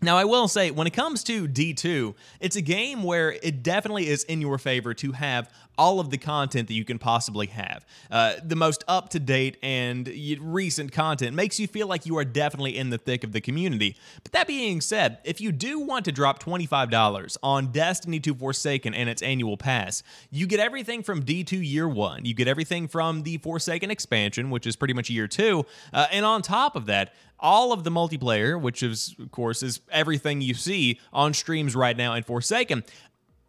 Now, 0.04 0.18
I 0.18 0.24
will 0.24 0.48
say, 0.48 0.70
when 0.70 0.86
it 0.86 0.92
comes 0.92 1.24
to 1.24 1.48
D2, 1.48 2.14
it's 2.38 2.56
a 2.56 2.60
game 2.60 3.02
where 3.02 3.32
it 3.32 3.62
definitely 3.62 4.08
is 4.08 4.22
in 4.24 4.40
your 4.42 4.58
favor 4.58 4.92
to 4.94 5.12
have 5.12 5.50
all 5.76 6.00
of 6.00 6.10
the 6.10 6.18
content 6.18 6.68
that 6.68 6.74
you 6.74 6.84
can 6.84 6.98
possibly 6.98 7.46
have. 7.46 7.84
Uh, 8.10 8.34
the 8.44 8.56
most 8.56 8.84
up 8.88 9.08
to 9.10 9.18
date 9.18 9.56
and 9.62 10.08
recent 10.40 10.92
content 10.92 11.34
makes 11.34 11.58
you 11.58 11.66
feel 11.66 11.86
like 11.86 12.06
you 12.06 12.16
are 12.18 12.24
definitely 12.24 12.76
in 12.76 12.90
the 12.90 12.98
thick 12.98 13.24
of 13.24 13.32
the 13.32 13.40
community. 13.40 13.96
But 14.22 14.32
that 14.32 14.46
being 14.46 14.80
said, 14.80 15.18
if 15.24 15.40
you 15.40 15.52
do 15.52 15.80
want 15.80 16.04
to 16.06 16.12
drop 16.12 16.42
$25 16.42 17.36
on 17.42 17.72
Destiny 17.72 18.20
2 18.20 18.34
Forsaken 18.34 18.94
and 18.94 19.08
its 19.08 19.22
annual 19.22 19.56
pass, 19.56 20.02
you 20.30 20.46
get 20.46 20.60
everything 20.60 21.02
from 21.02 21.22
D2 21.22 21.66
Year 21.68 21.88
1, 21.88 22.24
you 22.24 22.34
get 22.34 22.48
everything 22.48 22.88
from 22.88 23.22
the 23.22 23.38
Forsaken 23.38 23.90
expansion, 23.90 24.50
which 24.50 24.66
is 24.66 24.76
pretty 24.76 24.94
much 24.94 25.10
Year 25.10 25.28
2, 25.28 25.64
uh, 25.92 26.06
and 26.10 26.24
on 26.24 26.42
top 26.42 26.76
of 26.76 26.86
that, 26.86 27.12
all 27.40 27.72
of 27.72 27.84
the 27.84 27.90
multiplayer, 27.90 28.60
which 28.60 28.82
is, 28.82 29.14
of 29.18 29.30
course, 29.30 29.62
is 29.62 29.80
everything 29.90 30.40
you 30.40 30.54
see 30.54 30.98
on 31.12 31.34
streams 31.34 31.76
right 31.76 31.96
now 31.96 32.14
in 32.14 32.22
Forsaken, 32.22 32.84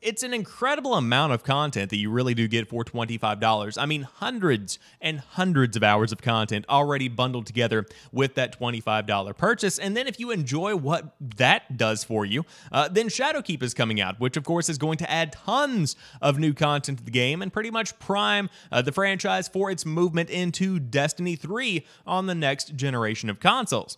it's 0.06 0.22
an 0.22 0.36
incredible 0.36 0.94
amount 0.94 1.34
of 1.34 1.44
content 1.44 1.90
that 1.90 1.98
you 1.98 2.12
really 2.12 2.36
do 2.36 2.48
get 2.48 2.70
for 2.70 2.86
$25. 2.86 3.78
I 3.78 3.86
mean, 3.88 4.04
hundreds 4.04 4.78
and 5.02 5.20
hundreds 5.20 5.76
of 5.76 5.82
hours 5.82 6.12
of 6.12 6.22
content 6.22 6.66
already 6.70 7.08
bundled 7.08 7.48
together 7.48 7.88
with 8.12 8.36
that 8.36 8.58
$25 8.58 9.36
purchase. 9.36 9.80
And 9.80 9.98
then 9.98 10.08
if 10.08 10.20
you 10.20 10.30
enjoy 10.30 10.76
what 10.76 11.16
that 11.20 11.76
does 11.76 12.04
for 12.04 12.24
you, 12.24 12.46
uh, 12.72 12.88
then 12.88 13.08
Shadowkeep 13.08 13.64
is 13.64 13.74
coming 13.74 14.00
out, 14.00 14.20
which 14.20 14.38
of 14.38 14.44
course 14.44 14.70
is 14.70 14.78
going 14.78 15.00
to 15.00 15.10
add 15.10 15.32
tons 15.32 15.96
of 16.22 16.38
new 16.38 16.54
content 16.54 17.00
to 17.00 17.04
the 17.04 17.12
game 17.12 17.42
and 17.42 17.52
pretty 17.52 17.72
much 17.72 17.98
prime 17.98 18.52
uh, 18.72 18.84
the 18.84 18.92
franchise 18.92 19.48
for 19.48 19.72
its 19.72 19.88
movement 19.88 20.30
into 20.30 20.80
Destiny 20.80 21.36
3 21.36 21.84
on 22.06 22.28
the 22.28 22.36
next 22.36 22.76
generation 22.76 23.28
of 23.28 23.40
consoles. 23.40 23.98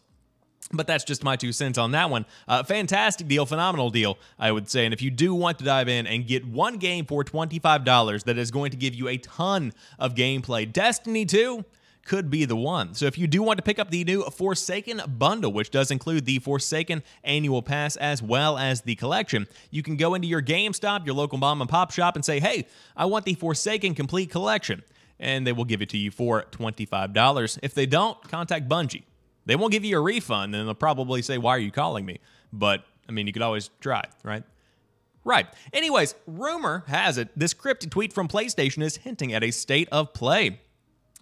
But 0.72 0.86
that's 0.86 1.06
just 1.06 1.24
my 1.24 1.38
two 1.38 1.54
cents 1.54 1.78
on 1.78 1.92
that 1.92 2.10
one. 2.10 2.26
Uh, 2.48 2.62
fantastic 2.64 3.28
deal, 3.28 3.46
phenomenal 3.46 3.90
deal, 3.90 4.18
I 4.38 4.52
would 4.52 4.70
say. 4.70 4.86
And 4.86 4.94
if 4.94 5.02
you 5.02 5.10
do 5.10 5.34
want 5.34 5.60
to 5.60 5.66
dive 5.66 5.88
in 5.88 6.06
and 6.06 6.28
get 6.28 6.46
one 6.46 6.78
game 6.78 7.06
for 7.06 7.24
$25 7.24 8.24
that 8.26 8.38
is 8.38 8.52
going 8.52 8.72
to 8.72 8.78
give 8.78 8.94
you 8.94 9.08
a 9.08 9.18
ton 9.18 9.72
of 9.98 10.14
gameplay, 10.14 10.72
Destiny 10.72 11.26
2 11.26 11.64
could 12.08 12.30
be 12.30 12.46
the 12.46 12.56
one. 12.56 12.94
So 12.96 13.06
if 13.06 13.18
you 13.18 13.28
do 13.28 13.44
want 13.44 13.58
to 13.58 13.64
pick 13.64 13.80
up 13.80 13.92
the 13.92 14.04
new 14.04 14.24
Forsaken 14.24 15.02
bundle, 15.18 15.52
which 15.54 15.70
does 15.70 15.92
include 15.92 16.26
the 16.26 16.40
Forsaken 16.40 17.04
annual 17.24 17.62
pass 17.62 17.96
as 17.98 18.24
well 18.24 18.58
as 18.58 18.82
the 18.82 18.96
collection, 18.96 19.48
you 19.70 19.84
can 19.84 19.98
go 19.98 20.16
into 20.16 20.28
your 20.28 20.42
GameStop, 20.42 21.06
your 21.06 21.16
local 21.16 21.38
mom 21.38 21.62
and 21.62 21.70
pop 21.70 21.92
shop, 21.92 22.16
and 22.16 22.26
say, 22.26 22.40
hey, 22.40 22.66
I 22.96 23.06
want 23.06 23.26
the 23.26 23.36
Forsaken 23.36 23.94
complete 23.94 24.32
collection. 24.32 24.84
And 25.20 25.46
they 25.46 25.52
will 25.52 25.66
give 25.66 25.82
it 25.82 25.90
to 25.90 25.98
you 25.98 26.12
for 26.12 26.44
$25. 26.52 27.60
If 27.62 27.74
they 27.74 27.86
don't, 27.86 28.22
contact 28.30 28.70
Bungie. 28.70 29.04
They 29.48 29.56
won't 29.56 29.72
give 29.72 29.86
you 29.86 29.98
a 29.98 30.02
refund, 30.02 30.54
and 30.54 30.68
they'll 30.68 30.76
probably 30.76 31.22
say, 31.22 31.38
Why 31.38 31.52
are 31.52 31.60
you 31.60 31.72
calling 31.72 32.06
me? 32.06 32.20
But, 32.54 32.84
I 33.10 33.12
mean, 33.12 33.26
you 33.28 33.34
could 33.34 33.42
always 33.42 33.70
try, 33.80 34.04
right? 34.24 34.44
Right. 35.24 35.48
Anyways, 35.74 36.16
rumor 36.26 36.84
has 36.88 37.18
it 37.18 37.30
this 37.36 37.54
cryptic 37.54 37.90
tweet 37.90 38.14
from 38.14 38.28
PlayStation 38.28 38.84
is 38.84 38.98
hinting 38.98 39.34
at 39.34 39.44
a 39.44 39.52
state 39.52 39.90
of 39.92 40.14
play. 40.14 40.62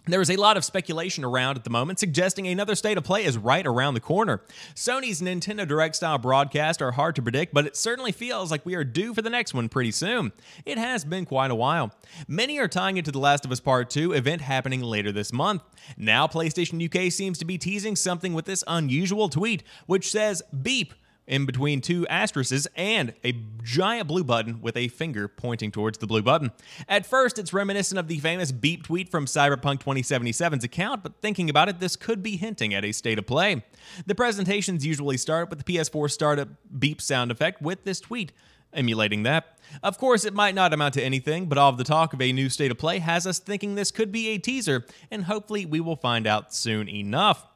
There 0.08 0.20
is 0.20 0.30
a 0.30 0.36
lot 0.36 0.56
of 0.56 0.64
speculation 0.64 1.24
around 1.24 1.56
at 1.56 1.64
the 1.64 1.70
moment 1.70 1.98
suggesting 1.98 2.46
another 2.46 2.76
state 2.76 2.96
of 2.96 3.02
play 3.02 3.24
is 3.24 3.36
right 3.36 3.66
around 3.66 3.94
the 3.94 4.00
corner. 4.00 4.40
Sony's 4.76 5.20
Nintendo 5.20 5.66
Direct 5.66 5.96
style 5.96 6.16
broadcasts 6.16 6.80
are 6.80 6.92
hard 6.92 7.16
to 7.16 7.22
predict, 7.22 7.52
but 7.52 7.66
it 7.66 7.76
certainly 7.76 8.12
feels 8.12 8.52
like 8.52 8.64
we 8.64 8.76
are 8.76 8.84
due 8.84 9.14
for 9.14 9.22
the 9.22 9.30
next 9.30 9.52
one 9.52 9.68
pretty 9.68 9.90
soon. 9.90 10.30
It 10.64 10.78
has 10.78 11.04
been 11.04 11.26
quite 11.26 11.50
a 11.50 11.56
while. 11.56 11.92
Many 12.28 12.60
are 12.60 12.68
tying 12.68 12.98
it 12.98 13.04
to 13.06 13.10
The 13.10 13.18
Last 13.18 13.44
of 13.44 13.50
Us 13.50 13.58
Part 13.58 13.90
2 13.90 14.12
event 14.12 14.42
happening 14.42 14.80
later 14.80 15.10
this 15.10 15.32
month. 15.32 15.62
Now, 15.96 16.28
PlayStation 16.28 16.80
UK 16.84 17.10
seems 17.10 17.36
to 17.38 17.44
be 17.44 17.58
teasing 17.58 17.96
something 17.96 18.32
with 18.32 18.44
this 18.44 18.62
unusual 18.68 19.28
tweet, 19.28 19.64
which 19.86 20.08
says, 20.08 20.40
Beep, 20.62 20.94
in 21.26 21.46
between 21.46 21.80
two 21.80 22.06
asterisks 22.08 22.66
and 22.76 23.14
a 23.24 23.32
giant 23.62 24.08
blue 24.08 24.24
button 24.24 24.60
with 24.60 24.76
a 24.76 24.88
finger 24.88 25.28
pointing 25.28 25.70
towards 25.70 25.98
the 25.98 26.06
blue 26.06 26.22
button. 26.22 26.52
At 26.88 27.06
first, 27.06 27.38
it's 27.38 27.52
reminiscent 27.52 27.98
of 27.98 28.08
the 28.08 28.18
famous 28.18 28.52
beep 28.52 28.84
tweet 28.84 29.08
from 29.08 29.26
Cyberpunk 29.26 29.82
2077's 29.82 30.64
account, 30.64 31.02
but 31.02 31.20
thinking 31.20 31.50
about 31.50 31.68
it, 31.68 31.80
this 31.80 31.96
could 31.96 32.22
be 32.22 32.36
hinting 32.36 32.74
at 32.74 32.84
a 32.84 32.92
state 32.92 33.18
of 33.18 33.26
play. 33.26 33.64
The 34.06 34.14
presentations 34.14 34.86
usually 34.86 35.16
start 35.16 35.50
with 35.50 35.64
the 35.64 35.72
PS4 35.72 36.10
startup 36.10 36.48
beep 36.78 37.00
sound 37.00 37.30
effect 37.30 37.60
with 37.60 37.84
this 37.84 38.00
tweet 38.00 38.32
emulating 38.72 39.22
that. 39.24 39.58
Of 39.82 39.98
course, 39.98 40.24
it 40.24 40.34
might 40.34 40.54
not 40.54 40.72
amount 40.72 40.94
to 40.94 41.02
anything, 41.02 41.46
but 41.46 41.58
all 41.58 41.70
of 41.70 41.78
the 41.78 41.84
talk 41.84 42.12
of 42.12 42.20
a 42.20 42.32
new 42.32 42.48
state 42.48 42.70
of 42.70 42.78
play 42.78 42.98
has 42.98 43.26
us 43.26 43.38
thinking 43.38 43.74
this 43.74 43.90
could 43.90 44.12
be 44.12 44.28
a 44.28 44.38
teaser, 44.38 44.84
and 45.10 45.24
hopefully 45.24 45.66
we 45.66 45.80
will 45.80 45.96
find 45.96 46.26
out 46.26 46.54
soon 46.54 46.88
enough. 46.88 47.46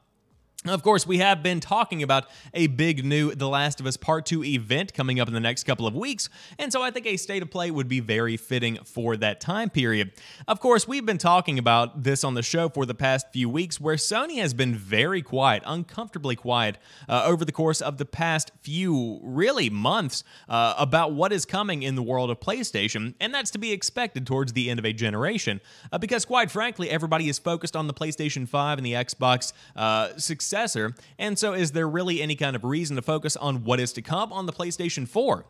Of 0.66 0.82
course, 0.82 1.06
we 1.06 1.16
have 1.18 1.42
been 1.42 1.58
talking 1.58 2.02
about 2.02 2.26
a 2.52 2.66
big 2.66 3.02
new 3.02 3.34
The 3.34 3.48
Last 3.48 3.80
of 3.80 3.86
Us 3.86 3.96
Part 3.96 4.26
2 4.26 4.44
event 4.44 4.92
coming 4.92 5.18
up 5.18 5.26
in 5.26 5.32
the 5.32 5.40
next 5.40 5.64
couple 5.64 5.86
of 5.86 5.94
weeks, 5.94 6.28
and 6.58 6.70
so 6.70 6.82
I 6.82 6.90
think 6.90 7.06
a 7.06 7.16
state 7.16 7.42
of 7.42 7.50
play 7.50 7.70
would 7.70 7.88
be 7.88 8.00
very 8.00 8.36
fitting 8.36 8.76
for 8.84 9.16
that 9.16 9.40
time 9.40 9.70
period. 9.70 10.12
Of 10.46 10.60
course, 10.60 10.86
we've 10.86 11.06
been 11.06 11.16
talking 11.16 11.58
about 11.58 12.02
this 12.02 12.24
on 12.24 12.34
the 12.34 12.42
show 12.42 12.68
for 12.68 12.84
the 12.84 12.94
past 12.94 13.28
few 13.32 13.48
weeks, 13.48 13.80
where 13.80 13.96
Sony 13.96 14.36
has 14.36 14.52
been 14.52 14.74
very 14.74 15.22
quiet, 15.22 15.62
uncomfortably 15.64 16.36
quiet, 16.36 16.76
uh, 17.08 17.22
over 17.24 17.46
the 17.46 17.52
course 17.52 17.80
of 17.80 17.96
the 17.96 18.04
past 18.04 18.50
few, 18.60 19.18
really, 19.22 19.70
months 19.70 20.24
uh, 20.46 20.74
about 20.76 21.14
what 21.14 21.32
is 21.32 21.46
coming 21.46 21.82
in 21.82 21.94
the 21.94 22.02
world 22.02 22.28
of 22.28 22.38
PlayStation, 22.38 23.14
and 23.18 23.32
that's 23.32 23.50
to 23.52 23.58
be 23.58 23.72
expected 23.72 24.26
towards 24.26 24.52
the 24.52 24.68
end 24.68 24.78
of 24.78 24.84
a 24.84 24.92
generation, 24.92 25.62
uh, 25.90 25.96
because 25.96 26.26
quite 26.26 26.50
frankly, 26.50 26.90
everybody 26.90 27.30
is 27.30 27.38
focused 27.38 27.74
on 27.74 27.86
the 27.86 27.94
PlayStation 27.94 28.46
5 28.46 28.76
and 28.76 28.84
the 28.86 28.92
Xbox 28.92 29.54
uh, 29.74 30.18
success 30.18 30.49
successor, 30.50 30.92
and 31.16 31.38
so 31.38 31.54
is 31.54 31.70
there 31.70 31.88
really 31.88 32.20
any 32.20 32.34
kind 32.34 32.56
of 32.56 32.64
reason 32.64 32.96
to 32.96 33.02
focus 33.02 33.36
on 33.36 33.62
what 33.62 33.78
is 33.78 33.92
to 33.92 34.02
come 34.02 34.32
on 34.32 34.46
the 34.46 34.52
PlayStation 34.52 35.06
4? 35.06 35.46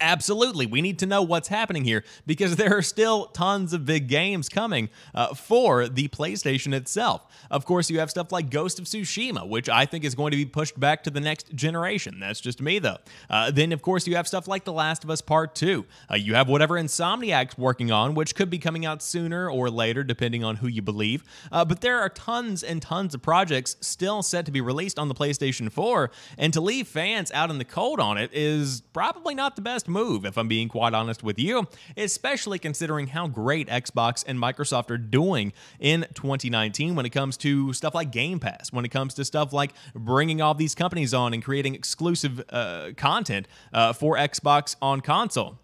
Absolutely. 0.00 0.64
We 0.64 0.80
need 0.80 0.98
to 1.00 1.06
know 1.06 1.20
what's 1.22 1.48
happening 1.48 1.84
here 1.84 2.04
because 2.26 2.56
there 2.56 2.76
are 2.76 2.82
still 2.82 3.26
tons 3.26 3.74
of 3.74 3.84
big 3.84 4.08
games 4.08 4.48
coming 4.48 4.88
uh, 5.14 5.34
for 5.34 5.88
the 5.88 6.08
PlayStation 6.08 6.72
itself. 6.72 7.26
Of 7.50 7.66
course, 7.66 7.90
you 7.90 7.98
have 7.98 8.08
stuff 8.08 8.32
like 8.32 8.48
Ghost 8.48 8.78
of 8.78 8.86
Tsushima, 8.86 9.46
which 9.46 9.68
I 9.68 9.84
think 9.84 10.04
is 10.04 10.14
going 10.14 10.30
to 10.30 10.38
be 10.38 10.46
pushed 10.46 10.80
back 10.80 11.04
to 11.04 11.10
the 11.10 11.20
next 11.20 11.54
generation. 11.54 12.18
That's 12.18 12.40
just 12.40 12.62
me, 12.62 12.78
though. 12.78 12.96
Uh, 13.28 13.50
then, 13.50 13.72
of 13.72 13.82
course, 13.82 14.06
you 14.06 14.16
have 14.16 14.26
stuff 14.26 14.48
like 14.48 14.64
The 14.64 14.72
Last 14.72 15.04
of 15.04 15.10
Us 15.10 15.20
Part 15.20 15.54
2. 15.54 15.84
Uh, 16.10 16.14
you 16.14 16.34
have 16.34 16.48
whatever 16.48 16.76
Insomniac's 16.76 17.58
working 17.58 17.90
on, 17.92 18.14
which 18.14 18.34
could 18.34 18.48
be 18.48 18.58
coming 18.58 18.86
out 18.86 19.02
sooner 19.02 19.50
or 19.50 19.68
later, 19.68 20.02
depending 20.02 20.42
on 20.42 20.56
who 20.56 20.66
you 20.66 20.80
believe. 20.80 21.24
Uh, 21.52 21.64
but 21.66 21.82
there 21.82 22.00
are 22.00 22.08
tons 22.08 22.62
and 22.62 22.80
tons 22.80 23.14
of 23.14 23.20
projects 23.20 23.76
still 23.82 24.22
set 24.22 24.46
to 24.46 24.52
be 24.52 24.62
released 24.62 24.98
on 24.98 25.08
the 25.08 25.14
PlayStation 25.14 25.70
4, 25.70 26.10
and 26.38 26.54
to 26.54 26.60
leave 26.62 26.88
fans 26.88 27.30
out 27.32 27.50
in 27.50 27.58
the 27.58 27.66
cold 27.66 28.00
on 28.00 28.16
it 28.16 28.30
is 28.32 28.80
probably 28.94 29.34
not 29.34 29.56
the 29.56 29.62
best 29.62 29.89
move, 29.90 30.24
if 30.24 30.38
I'm 30.38 30.48
being 30.48 30.68
quite 30.68 30.94
honest 30.94 31.22
with 31.22 31.38
you, 31.38 31.66
especially 31.96 32.58
considering 32.58 33.08
how 33.08 33.26
great 33.26 33.68
Xbox 33.68 34.24
and 34.26 34.38
Microsoft 34.38 34.90
are 34.90 34.98
doing 34.98 35.52
in 35.78 36.06
2019 36.14 36.94
when 36.94 37.06
it 37.06 37.10
comes 37.10 37.36
to 37.38 37.72
stuff 37.72 37.94
like 37.94 38.10
Game 38.10 38.40
Pass, 38.40 38.72
when 38.72 38.84
it 38.84 38.90
comes 38.90 39.14
to 39.14 39.24
stuff 39.24 39.52
like 39.52 39.72
bringing 39.94 40.40
all 40.40 40.54
these 40.54 40.74
companies 40.74 41.12
on 41.12 41.34
and 41.34 41.44
creating 41.44 41.74
exclusive 41.74 42.42
uh, 42.50 42.90
content 42.96 43.46
uh, 43.72 43.92
for 43.92 44.16
Xbox 44.16 44.76
on 44.80 45.00
console. 45.00 45.58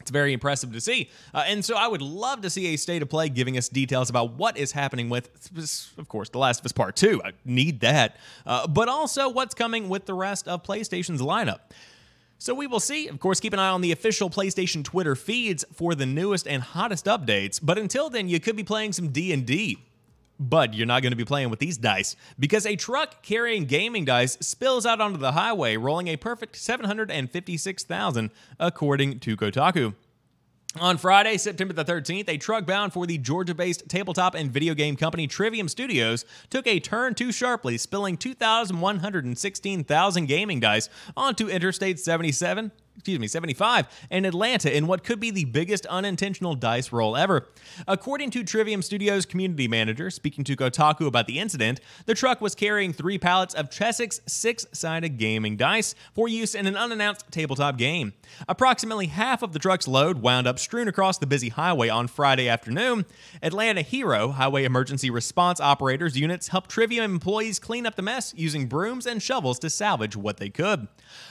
It's 0.00 0.10
very 0.10 0.32
impressive 0.32 0.72
to 0.72 0.80
see. 0.80 1.10
Uh, 1.34 1.44
and 1.46 1.64
so 1.64 1.76
I 1.76 1.86
would 1.86 2.02
love 2.02 2.40
to 2.40 2.50
see 2.50 2.74
a 2.74 2.76
state 2.76 3.02
of 3.02 3.08
play 3.08 3.28
giving 3.28 3.56
us 3.58 3.68
details 3.68 4.10
about 4.10 4.32
what 4.32 4.56
is 4.56 4.72
happening 4.72 5.08
with, 5.08 5.30
of 5.98 6.08
course, 6.08 6.30
The 6.30 6.38
Last 6.38 6.60
of 6.60 6.66
Us 6.66 6.72
Part 6.72 6.96
2. 6.96 7.22
I 7.24 7.32
need 7.44 7.80
that. 7.80 8.16
Uh, 8.46 8.66
but 8.66 8.88
also 8.88 9.28
what's 9.28 9.54
coming 9.54 9.88
with 9.88 10.06
the 10.06 10.14
rest 10.14 10.48
of 10.48 10.62
PlayStation's 10.62 11.20
lineup. 11.20 11.60
So 12.40 12.54
we 12.54 12.66
will 12.66 12.80
see. 12.80 13.06
Of 13.06 13.20
course, 13.20 13.38
keep 13.38 13.52
an 13.52 13.58
eye 13.58 13.68
on 13.68 13.82
the 13.82 13.92
official 13.92 14.30
PlayStation 14.30 14.82
Twitter 14.82 15.14
feeds 15.14 15.62
for 15.74 15.94
the 15.94 16.06
newest 16.06 16.48
and 16.48 16.62
hottest 16.62 17.04
updates. 17.04 17.60
But 17.62 17.76
until 17.76 18.08
then, 18.08 18.30
you 18.30 18.40
could 18.40 18.56
be 18.56 18.64
playing 18.64 18.94
some 18.94 19.10
D&D. 19.10 19.76
But 20.38 20.72
you're 20.72 20.86
not 20.86 21.02
going 21.02 21.12
to 21.12 21.16
be 21.16 21.26
playing 21.26 21.50
with 21.50 21.58
these 21.58 21.76
dice 21.76 22.16
because 22.38 22.64
a 22.64 22.76
truck 22.76 23.22
carrying 23.22 23.66
gaming 23.66 24.06
dice 24.06 24.38
spills 24.40 24.86
out 24.86 25.02
onto 25.02 25.18
the 25.18 25.32
highway, 25.32 25.76
rolling 25.76 26.08
a 26.08 26.16
perfect 26.16 26.56
756,000 26.56 28.30
according 28.58 29.20
to 29.20 29.36
Kotaku. 29.36 29.94
On 30.78 30.96
Friday, 30.98 31.36
September 31.36 31.74
the 31.74 31.84
13th, 31.84 32.28
a 32.28 32.36
truck 32.36 32.64
bound 32.64 32.92
for 32.92 33.04
the 33.04 33.18
Georgia 33.18 33.56
based 33.56 33.88
tabletop 33.88 34.36
and 34.36 34.52
video 34.52 34.72
game 34.72 34.94
company 34.94 35.26
Trivium 35.26 35.68
Studios 35.68 36.24
took 36.48 36.64
a 36.64 36.78
turn 36.78 37.16
too 37.16 37.32
sharply, 37.32 37.76
spilling 37.76 38.16
2,116,000 38.16 40.28
gaming 40.28 40.60
dice 40.60 40.88
onto 41.16 41.48
Interstate 41.48 41.98
77 41.98 42.70
excuse 42.96 43.18
me, 43.18 43.26
75 43.26 43.86
in 44.10 44.24
Atlanta 44.24 44.76
in 44.76 44.86
what 44.86 45.04
could 45.04 45.20
be 45.20 45.30
the 45.30 45.46
biggest 45.46 45.86
unintentional 45.86 46.54
dice 46.54 46.92
roll 46.92 47.16
ever. 47.16 47.48
According 47.88 48.30
to 48.32 48.44
Trivium 48.44 48.82
Studios 48.82 49.24
community 49.24 49.68
manager 49.68 50.10
speaking 50.10 50.44
to 50.44 50.56
Kotaku 50.56 51.06
about 51.06 51.26
the 51.26 51.38
incident, 51.38 51.80
the 52.04 52.14
truck 52.14 52.42
was 52.42 52.54
carrying 52.54 52.92
three 52.92 53.16
pallets 53.16 53.54
of 53.54 53.70
Chessex 53.70 54.20
six-sided 54.26 55.16
gaming 55.16 55.56
dice 55.56 55.94
for 56.12 56.28
use 56.28 56.54
in 56.54 56.66
an 56.66 56.76
unannounced 56.76 57.30
tabletop 57.30 57.78
game. 57.78 58.12
Approximately 58.48 59.06
half 59.06 59.42
of 59.42 59.52
the 59.52 59.58
truck's 59.58 59.88
load 59.88 60.20
wound 60.20 60.46
up 60.46 60.58
strewn 60.58 60.88
across 60.88 61.16
the 61.16 61.26
busy 61.26 61.48
highway 61.48 61.88
on 61.88 62.06
Friday 62.06 62.48
afternoon. 62.48 63.06
Atlanta 63.42 63.82
Hero 63.82 64.28
Highway 64.28 64.64
Emergency 64.64 65.08
Response 65.10 65.60
Operators 65.60 66.18
units 66.18 66.48
helped 66.48 66.70
Trivium 66.70 67.12
employees 67.12 67.58
clean 67.58 67.86
up 67.86 67.96
the 67.96 68.02
mess 68.02 68.34
using 68.36 68.66
brooms 68.66 69.06
and 69.06 69.22
shovels 69.22 69.58
to 69.60 69.70
salvage 69.70 70.16
what 70.16 70.36
they 70.36 70.50
could. 70.50 70.86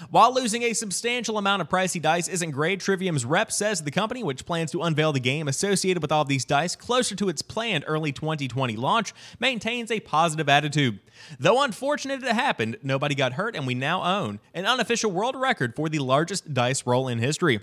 While 0.09 0.33
losing 0.33 0.63
a 0.63 0.73
substantial 0.73 1.37
amount 1.37 1.48
amount 1.49 1.61
of 1.63 1.69
pricey 1.69 1.99
dice 1.99 2.27
isn't 2.27 2.51
great, 2.51 2.79
Trivium's 2.79 3.25
rep 3.25 3.51
says 3.51 3.81
the 3.81 3.89
company, 3.89 4.23
which 4.23 4.45
plans 4.45 4.69
to 4.71 4.83
unveil 4.83 5.11
the 5.11 5.19
game 5.19 5.47
associated 5.47 5.99
with 5.99 6.11
all 6.11 6.23
these 6.23 6.45
dice 6.45 6.75
closer 6.75 7.15
to 7.15 7.27
its 7.27 7.41
planned 7.41 7.83
early 7.87 8.11
2020 8.11 8.75
launch, 8.75 9.15
maintains 9.39 9.89
a 9.89 9.99
positive 9.99 10.47
attitude. 10.47 10.99
Though 11.39 11.63
unfortunate 11.63 12.21
it 12.21 12.35
happened, 12.35 12.77
nobody 12.83 13.15
got 13.15 13.33
hurt, 13.33 13.55
and 13.55 13.65
we 13.65 13.73
now 13.73 14.03
own 14.03 14.39
an 14.53 14.67
unofficial 14.67 15.09
world 15.09 15.35
record 15.35 15.75
for 15.75 15.89
the 15.89 15.97
largest 15.97 16.53
dice 16.53 16.85
roll 16.85 17.07
in 17.07 17.17
history. 17.17 17.61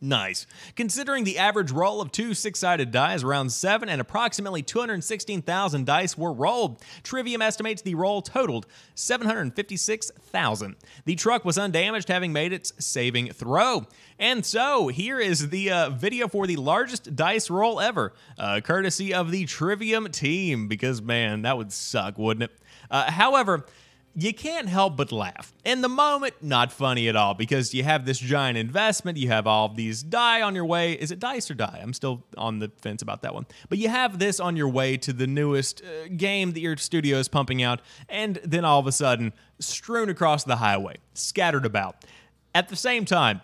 Nice. 0.00 0.46
Considering 0.76 1.24
the 1.24 1.38
average 1.38 1.72
roll 1.72 2.00
of 2.00 2.12
two 2.12 2.32
six 2.32 2.60
sided 2.60 2.92
dice 2.92 3.24
around 3.24 3.50
7 3.50 3.88
and 3.88 4.00
approximately 4.00 4.62
216,000 4.62 5.84
dice 5.84 6.16
were 6.16 6.32
rolled, 6.32 6.80
Trivium 7.02 7.42
estimates 7.42 7.82
the 7.82 7.96
roll 7.96 8.22
totaled 8.22 8.66
756,000. 8.94 10.76
The 11.04 11.16
truck 11.16 11.44
was 11.44 11.58
undamaged, 11.58 12.08
having 12.08 12.32
made 12.32 12.52
its 12.52 12.72
saving 12.78 13.32
throw. 13.32 13.86
And 14.20 14.46
so, 14.46 14.88
here 14.88 15.18
is 15.18 15.48
the 15.48 15.70
uh, 15.70 15.90
video 15.90 16.28
for 16.28 16.46
the 16.46 16.56
largest 16.56 17.16
dice 17.16 17.50
roll 17.50 17.80
ever, 17.80 18.12
uh, 18.38 18.60
courtesy 18.62 19.12
of 19.12 19.30
the 19.30 19.46
Trivium 19.46 20.10
team, 20.10 20.68
because 20.68 21.02
man, 21.02 21.42
that 21.42 21.56
would 21.56 21.72
suck, 21.72 22.18
wouldn't 22.18 22.50
it? 22.50 22.56
Uh, 22.90 23.10
however, 23.10 23.66
you 24.20 24.34
can't 24.34 24.68
help 24.68 24.96
but 24.96 25.12
laugh. 25.12 25.52
In 25.64 25.80
the 25.80 25.88
moment, 25.88 26.34
not 26.42 26.72
funny 26.72 27.06
at 27.08 27.14
all 27.14 27.34
because 27.34 27.72
you 27.72 27.84
have 27.84 28.04
this 28.04 28.18
giant 28.18 28.58
investment, 28.58 29.16
you 29.16 29.28
have 29.28 29.46
all 29.46 29.68
these 29.68 30.02
die 30.02 30.42
on 30.42 30.56
your 30.56 30.64
way. 30.64 30.94
Is 30.94 31.12
it 31.12 31.20
dice 31.20 31.48
or 31.48 31.54
die? 31.54 31.78
I'm 31.80 31.92
still 31.92 32.24
on 32.36 32.58
the 32.58 32.72
fence 32.80 33.00
about 33.00 33.22
that 33.22 33.32
one. 33.32 33.46
But 33.68 33.78
you 33.78 33.88
have 33.88 34.18
this 34.18 34.40
on 34.40 34.56
your 34.56 34.68
way 34.68 34.96
to 34.96 35.12
the 35.12 35.28
newest 35.28 35.82
uh, 35.82 36.08
game 36.16 36.52
that 36.54 36.60
your 36.60 36.76
studio 36.76 37.18
is 37.18 37.28
pumping 37.28 37.62
out, 37.62 37.80
and 38.08 38.40
then 38.42 38.64
all 38.64 38.80
of 38.80 38.88
a 38.88 38.92
sudden, 38.92 39.32
strewn 39.60 40.08
across 40.08 40.42
the 40.42 40.56
highway, 40.56 40.96
scattered 41.14 41.64
about. 41.64 42.04
At 42.56 42.70
the 42.70 42.76
same 42.76 43.04
time, 43.04 43.40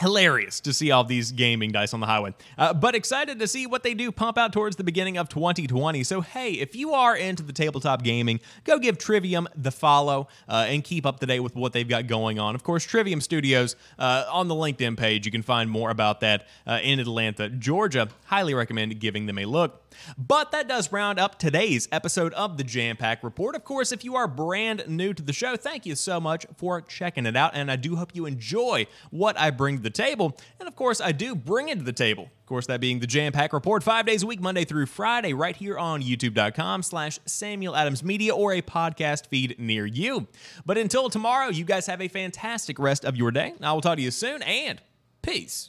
hilarious 0.00 0.60
to 0.60 0.72
see 0.72 0.90
all 0.90 1.04
these 1.04 1.30
gaming 1.30 1.70
dice 1.70 1.92
on 1.92 2.00
the 2.00 2.06
highway. 2.06 2.34
Uh, 2.56 2.72
but 2.72 2.94
excited 2.94 3.38
to 3.38 3.46
see 3.46 3.66
what 3.66 3.82
they 3.82 3.92
do 3.92 4.10
pump 4.10 4.38
out 4.38 4.52
towards 4.52 4.76
the 4.76 4.84
beginning 4.84 5.18
of 5.18 5.28
2020. 5.28 6.02
So, 6.04 6.22
hey, 6.22 6.52
if 6.52 6.74
you 6.74 6.94
are 6.94 7.14
into 7.14 7.42
the 7.42 7.52
tabletop 7.52 8.02
gaming, 8.02 8.40
go 8.64 8.78
give 8.78 8.96
Trivium 8.96 9.46
the 9.54 9.70
follow 9.70 10.28
uh, 10.48 10.64
and 10.68 10.82
keep 10.82 11.04
up 11.04 11.20
to 11.20 11.26
date 11.26 11.40
with 11.40 11.54
what 11.54 11.74
they've 11.74 11.88
got 11.88 12.06
going 12.06 12.38
on. 12.38 12.54
Of 12.54 12.64
course, 12.64 12.84
Trivium 12.84 13.20
Studios 13.20 13.76
uh, 13.98 14.24
on 14.30 14.48
the 14.48 14.54
LinkedIn 14.54 14.96
page, 14.96 15.26
you 15.26 15.32
can 15.32 15.42
find 15.42 15.70
more 15.70 15.90
about 15.90 16.20
that 16.20 16.48
uh, 16.66 16.80
in 16.82 16.98
Atlanta, 16.98 17.50
Georgia. 17.50 18.08
Highly 18.24 18.54
recommend 18.54 18.98
giving 19.00 19.26
them 19.26 19.38
a 19.38 19.44
look. 19.44 19.82
But 20.16 20.52
that 20.52 20.68
does 20.68 20.92
round 20.92 21.18
up 21.18 21.38
today's 21.38 21.88
episode 21.92 22.32
of 22.34 22.56
the 22.56 22.64
Jampack 22.64 23.22
Report. 23.22 23.54
Of 23.54 23.64
course, 23.64 23.92
if 23.92 24.04
you 24.04 24.16
are 24.16 24.28
brand 24.28 24.84
new 24.86 25.12
to 25.14 25.22
the 25.22 25.32
show, 25.32 25.56
thank 25.56 25.86
you 25.86 25.94
so 25.94 26.20
much 26.20 26.46
for 26.56 26.80
checking 26.80 27.26
it 27.26 27.36
out. 27.36 27.52
And 27.54 27.70
I 27.70 27.76
do 27.76 27.96
hope 27.96 28.14
you 28.14 28.26
enjoy 28.26 28.86
what 29.10 29.38
I 29.38 29.50
bring 29.50 29.76
to 29.76 29.82
the 29.82 29.90
table. 29.90 30.36
And 30.58 30.68
of 30.68 30.76
course, 30.76 31.00
I 31.00 31.12
do 31.12 31.34
bring 31.34 31.68
it 31.68 31.78
to 31.78 31.84
the 31.84 31.92
table. 31.92 32.24
Of 32.24 32.46
course, 32.46 32.66
that 32.66 32.80
being 32.80 33.00
the 33.00 33.06
Jampack 33.06 33.52
Report, 33.52 33.82
five 33.82 34.06
days 34.06 34.22
a 34.22 34.26
week, 34.26 34.40
Monday 34.40 34.64
through 34.64 34.86
Friday, 34.86 35.32
right 35.34 35.54
here 35.54 35.78
on 35.78 36.02
youtube.com 36.02 36.82
slash 36.82 37.18
Samuel 37.26 37.76
Adams 37.76 38.02
Media 38.02 38.34
or 38.34 38.52
a 38.52 38.62
podcast 38.62 39.26
feed 39.26 39.56
near 39.58 39.86
you. 39.86 40.26
But 40.66 40.78
until 40.78 41.10
tomorrow, 41.10 41.50
you 41.50 41.64
guys 41.64 41.86
have 41.86 42.00
a 42.00 42.08
fantastic 42.08 42.78
rest 42.78 43.04
of 43.04 43.16
your 43.16 43.30
day. 43.30 43.54
I 43.60 43.72
will 43.72 43.80
talk 43.80 43.96
to 43.96 44.02
you 44.02 44.10
soon 44.10 44.42
and 44.42 44.80
peace. 45.22 45.68